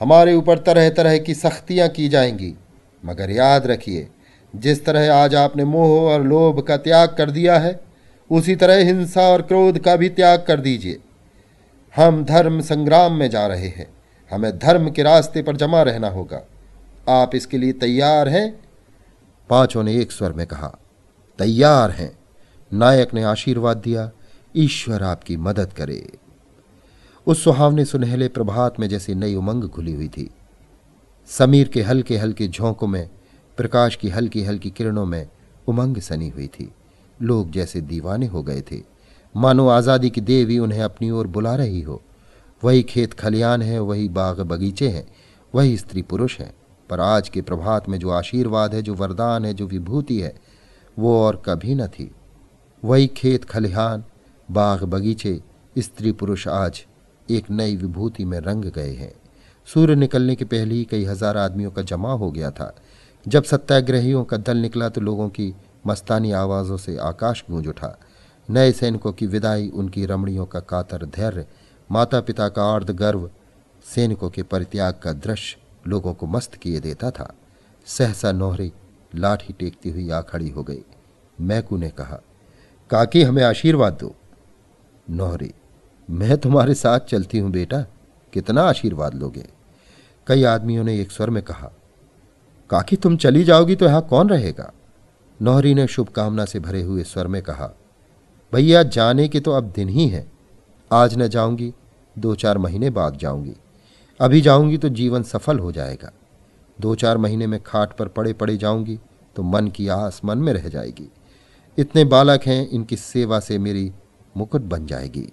हमारे 0.00 0.34
ऊपर 0.34 0.58
तरह 0.58 0.90
तरह 0.90 1.18
की 1.18 1.34
सख्तियाँ 1.34 1.88
की 1.88 2.08
जाएँगी। 2.08 2.54
मगर 3.04 3.30
याद 3.30 3.66
रखिए, 3.66 4.08
जिस 4.56 4.84
तरह 4.84 5.14
आज 5.14 5.34
आपने 5.34 5.64
मोह 5.64 6.12
और 6.12 6.22
लोभ 6.22 6.60
का 6.60 6.76
त्याग 6.76 7.08
कर 7.08 7.30
दिया 7.30 7.58
है, 7.58 7.80
उसी 8.30 8.56
तरह 8.56 8.76
हिंसा 8.76 9.22
और 9.22 9.42
क्रोध 9.42 9.78
का 9.78 9.96
भी 9.96 10.08
त्याग 10.08 10.44
कर 10.48 10.60
दीजिए। 10.60 10.98
हम 11.96 12.24
धर्म 12.24 12.60
संग्राम 12.60 13.12
में 13.12 13.30
जा 13.30 13.46
रहे 13.46 13.68
हैं। 13.68 13.86
हमें 14.30 14.58
धर्म 14.58 14.90
के 14.90 15.02
रास्ते 15.02 15.42
पर 15.42 15.56
जमा 15.56 15.82
रहना 15.82 16.08
होगा। 16.08 16.42
आप 17.08 17.34
इसके 17.34 17.58
लिए 17.58 17.72
तैयार 17.72 18.28
हैं? 18.28 18.60
पाँचों 19.50 19.82
ने 19.82 19.96
एक 19.96 20.12
स्वर 20.12 20.32
में 20.32 20.46
कहा 20.46 20.78
तैयार 21.42 21.90
हैं। 21.90 22.18
नायक 22.72 23.14
ने 23.14 23.22
आशीर्वाद 23.22 23.76
दिया, 23.76 24.10
ईश्वर 24.56 25.02
आपकी 25.02 25.36
मदद 25.36 25.72
करे। 25.72 26.10
उस 27.26 27.44
सुहावने 27.44 27.84
सुनहले 27.84 28.28
प्रभात 28.28 28.80
में 28.80 28.88
जैसे 28.88 29.14
नई 29.14 29.34
उमंग 29.34 29.68
खुली 29.68 29.92
हुई 29.92 30.08
थी। 30.08 30.30
समीर 31.26 31.68
के 31.68 31.82
हल्के 31.82 32.16
हल्के 32.16 32.48
झोंकों 32.48 32.86
में, 32.86 33.10
प्रकाश 33.56 33.96
की 33.96 34.08
हल्की 34.08 34.44
हल्की 34.44 34.70
किरणों 34.70 35.06
में 35.06 35.28
उमंग 35.68 35.96
सनी 35.96 36.28
हुई 36.28 36.46
थी। 36.46 36.72
लोग 37.22 37.50
जैसे 37.50 37.80
दीवाने 37.80 38.26
हो 38.26 38.42
गए 38.42 38.60
थे। 38.60 38.82
मानो 39.36 39.68
आज़ादी 39.68 40.10
की 40.10 40.20
देवी 40.20 40.58
उन्हें 40.58 40.82
अपनी 40.82 41.10
ओर 41.10 41.26
बुला 41.26 41.54
रही 41.54 41.80
हो। 41.80 42.02
वही 42.64 42.82
खेत 42.82 43.12
खलियान 43.12 43.62
है, 43.62 43.80
वही 43.80 44.08
बाग 44.08 44.40
बगीचे 44.40 44.88
हैं, 44.88 45.06
वही 45.54 45.76
स्त्री 45.76 46.02
पुरुष 46.02 46.40
हैं। 46.40 46.54
पर 46.90 47.00
आज 47.00 47.28
के 47.28 47.42
प्रभात 47.42 47.88
में 47.88 47.98
जो 47.98 48.10
आशीर्वाद 48.10 48.74
है, 48.74 48.82
जो 48.82 48.94
वरदान 48.94 49.44
है, 49.44 49.54
जो 49.54 49.66
विभूति 49.66 50.20
है 50.20 50.51
वो 50.96 51.18
और 51.20 51.42
कभी 51.46 51.74
न 51.74 51.86
थी। 51.86 52.10
वही 52.82 53.06
खेत 53.06 53.44
खलिहान, 53.44 54.04
बाग 54.48 54.82
बगीचे, 54.84 55.40
स्त्री 55.78 56.12
पुरुष 56.12 56.46
आज 56.48 56.84
एक 57.28 57.50
नई 57.50 57.76
विभूति 57.76 58.24
में 58.24 58.38
रंग 58.40 58.64
गए 58.64 58.94
हैं। 58.94 59.12
सूर्य 59.68 59.94
निकलने 59.94 60.34
के 60.34 60.44
पहले 60.44 60.74
ही 60.74 60.84
कई 60.84 61.04
हज़ार 61.04 61.36
आदमियों 61.36 61.70
का 61.70 61.82
जमा 61.82 62.12
हो 62.12 62.30
गया 62.30 62.50
था। 62.50 62.74
जब 63.26 63.44
सत्याग्रहियों 63.44 64.24
का 64.24 64.36
दल 64.36 64.56
निकला 64.56 64.88
तो 64.88 65.00
लोगों 65.00 65.28
की 65.28 65.54
मस्तानी 65.86 66.32
आवाज़ों 66.32 66.76
से 66.76 66.96
आकाश 66.96 67.44
गूंज 67.50 67.68
उठा। 67.68 67.96
नए 68.48 68.72
सैनिकों 68.72 69.12
की 69.12 69.26
विदाई, 69.26 69.68
उनकी 69.68 70.06
रमणियों 70.06 70.46
का 70.46 70.60
कातर 70.60 71.04
धैर्य 71.06 71.46
माता 71.90 72.20
पिता 72.20 72.48
का 72.48 72.72
अर्ध 72.74 72.90
गर्व, 72.90 73.30
सैनिकों 73.84 74.30
के 74.30 74.42
परित्याग 74.42 75.00
का 75.02 75.12
दृश्य 75.12 75.56
लोगों 75.86 76.14
को 76.14 76.26
मस्त 76.26 76.54
किए 76.54 76.80
देता 76.80 77.10
था। 77.10 77.32
सहसा 77.86 78.32
नोहरी 78.32 78.72
लाठी 79.14 79.52
टेकती 79.52 79.90
हुई 79.90 80.10
आ 80.10 80.20
खड़ी 80.20 80.48
हो 80.48 80.62
गई। 80.62 80.82
मैकू 81.40 81.76
ने 81.76 81.88
कहा, 81.90 82.20
काकी, 82.90 83.22
हमें 83.22 83.42
आशीर्वाद 83.42 83.92
दो। 83.92 84.14
नोहरी, 85.10 85.52
मैं 86.10 86.38
तुम्हारे 86.38 86.74
साथ 86.74 87.00
चलती 87.00 87.38
हूँ 87.38 87.50
बेटा। 87.50 87.80
कितना 88.32 88.62
आशीर्वाद 88.62 89.14
लोगे? 89.14 89.44
कई 90.26 90.44
आदमियों 90.44 90.84
ने 90.84 91.00
एक 91.00 91.10
स्वर 91.10 91.30
में 91.30 91.42
कहा, 91.42 91.70
काकी, 92.70 92.96
तुम 92.96 93.16
चली 93.16 93.44
जाओगी 93.44 93.76
तो 93.76 93.86
यहाँ 93.86 94.02
कौन 94.02 94.28
रहेगा? 94.28 94.72
नौहरी 95.42 95.74
ने 95.74 95.86
शुभकामना 95.86 96.44
से 96.44 96.60
भरे 96.60 96.82
हुए 96.82 97.02
स्वर 97.02 97.26
में 97.26 97.42
कहा, 97.42 97.72
भैया, 98.52 98.82
जाने 98.82 99.28
के 99.28 99.40
तो 99.40 99.52
अब 99.52 99.72
दिन 99.76 99.88
ही 99.88 100.08
है। 100.08 100.26
आज 100.92 101.18
न 101.18 101.28
जाऊँगी, 101.28 101.72
दो 102.18 102.34
चार 102.34 102.58
महीने 102.58 102.90
बाद 102.90 103.16
जाऊँगी। 103.16 103.54
अभी 104.20 104.40
जाऊँगी 104.40 104.78
तो 104.78 104.88
जीवन 104.88 105.22
सफल 105.22 105.58
हो 105.58 105.72
जाएगा। 105.72 106.12
दो 106.82 106.94
चार 106.94 107.18
महीने 107.18 107.46
में 107.46 107.58
खाट 107.62 107.92
पर 107.92 108.08
पड़े 108.08 108.32
पड़े 108.32 108.56
जाऊँगी 108.56 108.98
तो 109.36 109.42
मन 109.44 109.68
की 109.68 109.88
आस 109.90 110.20
मन 110.24 110.38
में 110.38 110.52
रह 110.52 110.68
जाएगी। 110.68 111.08
इतने 111.78 112.04
बालक 112.06 112.42
हैं, 112.46 112.68
इनकी 112.68 112.96
सेवा 112.96 113.40
से 113.40 113.58
मेरी 113.58 113.90
मुकुट 114.34 114.62
बन 114.62 114.86
जाएगी। 114.86 115.28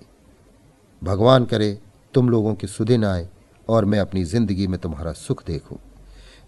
भगवान 1.01 1.45
करे, 1.45 1.77
तुम 2.13 2.29
लोगों 2.29 2.53
के 2.55 2.67
सुदिन 2.67 3.05
आए 3.05 3.27
और 3.67 3.85
मैं 3.85 3.99
अपनी 3.99 4.23
ज़िंदगी 4.25 4.67
में 4.67 4.79
तुम्हारा 4.79 5.11
सुख 5.13 5.45
देखूँ। 5.45 5.77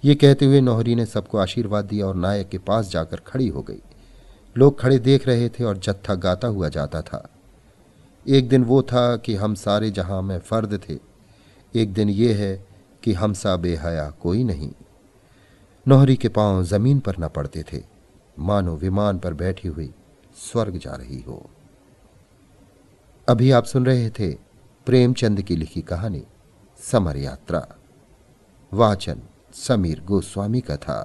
ये 0.04 0.16
कहते 0.16 0.46
हुए 0.46 0.62
नौहरी 0.62 0.96
ने 0.96 1.06
सबको 1.06 1.38
आशीर्वाद 1.38 1.86
दिया 1.86 2.06
और 2.08 2.16
नायक 2.18 2.50
के 2.50 2.58
पास 2.60 2.90
जाकर 2.92 3.22
खड़ी 3.28 3.48
हो 3.48 3.62
गई। 3.62 3.82
लोग 4.56 4.80
खड़े 4.80 4.98
देख 5.00 5.28
रहे 5.28 5.50
थे 5.50 5.64
और 5.64 5.78
जत्था 5.78 6.16
गाता 6.18 6.48
हुआ 6.48 6.70
जाता 6.70 7.02
था। 7.02 7.28
एक 8.26 8.48
दिन 8.50 8.64
वो 8.64 8.82
था 8.84 9.16
कि 9.18 9.36
हम 9.36 9.56
सारे 9.56 9.90
जहाँ 9.92 10.22
में 10.22 10.38
फर्द 10.40 10.80
थे, 10.80 10.98
एक 11.74 11.94
दिन 11.94 12.10
ये 12.10 12.34
है 12.34 12.54
कि 13.04 13.14
हम 13.14 13.34
सा 13.34 13.56
बेहया 13.58 14.10
कोई 14.22 14.44
नहीं। 14.44 14.72
नौहरी 15.88 16.16
के 16.16 16.30
पाँव 16.30 16.62
ज़मीन 16.64 17.00
पर 17.06 17.18
न 17.20 17.28
पड़ते 17.36 17.64
थे 17.72 17.82
मानो 18.40 18.76
विमान 18.78 19.20
पर 19.20 19.34
बैठी 19.34 19.68
हुई 19.68 19.90
स्वर्ग 20.38 20.78
जा 20.84 20.96
रही 20.96 21.22
हो 21.22 21.38
अभी 23.30 23.50
आप 23.60 23.66
सुन 23.66 23.86
रहे 23.86 24.10
थे 24.20 24.30
प्रेमचंद 24.86 25.42
की 25.48 25.56
लिखी 25.56 25.82
कहानी 25.92 26.24
समर 26.92 27.18
यात्रा 27.18 27.64
वाचन 28.74 29.22
समीर 29.54 30.02
गोस्वामी 30.12 30.62
का 30.70 30.78
था 30.86 31.00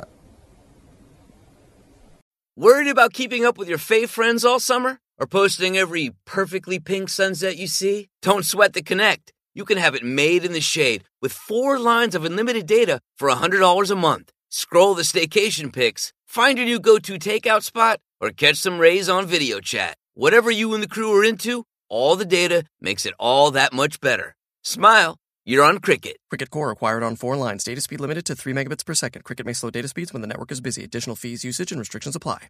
Worried 2.59 2.89
about 2.89 3.13
keeping 3.13 3.45
up 3.45 3.59
with 3.59 3.69
your 3.69 3.81
fave 3.87 4.09
friends 4.09 4.45
all 4.51 4.61
summer? 4.67 4.93
Or 5.21 5.27
posting 5.27 5.77
every 5.77 6.05
perfectly 6.35 6.79
pink 6.79 7.11
sunset 7.15 7.59
you 7.63 7.67
see? 7.67 8.09
Don't 8.23 8.47
sweat 8.51 8.73
the 8.73 8.83
Connect. 8.83 9.33
You 9.55 9.67
can 9.71 9.79
have 9.79 9.95
it 9.99 10.07
made 10.21 10.47
in 10.49 10.55
the 10.55 10.63
shade 10.69 11.05
with 11.21 11.37
four 11.51 11.79
lines 11.79 12.15
of 12.15 12.25
unlimited 12.25 12.67
data 12.67 12.99
for 13.19 13.29
$100 13.29 13.91
a 13.91 14.01
month. 14.07 14.33
Scroll 14.49 14.95
the 14.95 15.03
staycation 15.03 15.73
pics, 15.73 16.13
find 16.25 16.57
your 16.57 16.67
new 16.67 16.79
go 16.79 16.99
to 16.99 17.19
takeout 17.19 17.63
spot, 17.63 18.01
or 18.21 18.31
catch 18.31 18.57
some 18.57 18.79
rays 18.79 19.09
on 19.09 19.27
video 19.27 19.61
chat. 19.61 19.97
Whatever 20.15 20.51
you 20.51 20.73
and 20.75 20.83
the 20.83 20.89
crew 20.89 21.13
are 21.15 21.25
into, 21.25 21.65
all 21.89 22.17
the 22.17 22.25
data 22.25 22.65
makes 22.81 23.07
it 23.07 23.15
all 23.19 23.51
that 23.51 23.73
much 23.73 24.01
better. 24.01 24.37
Smile, 24.63 25.17
you're 25.45 25.65
on 25.65 25.81
Cricket. 25.81 26.19
Cricket 26.31 26.51
Core 26.51 26.71
acquired 26.71 27.03
on 27.03 27.17
four 27.17 27.37
lines. 27.37 27.65
Data 27.65 27.81
speed 27.81 28.01
limited 28.01 28.25
to 28.27 28.35
3 28.35 28.53
megabits 28.53 28.87
per 28.87 28.95
second. 28.95 29.23
Cricket 29.23 29.47
may 29.47 29.53
slow 29.53 29.71
data 29.71 29.89
speeds 29.89 30.13
when 30.13 30.23
the 30.23 30.29
network 30.29 30.53
is 30.53 30.61
busy. 30.61 30.85
Additional 30.85 31.17
fees, 31.17 31.45
usage, 31.45 31.73
and 31.73 31.79
restrictions 31.79 32.17
apply. 32.17 32.49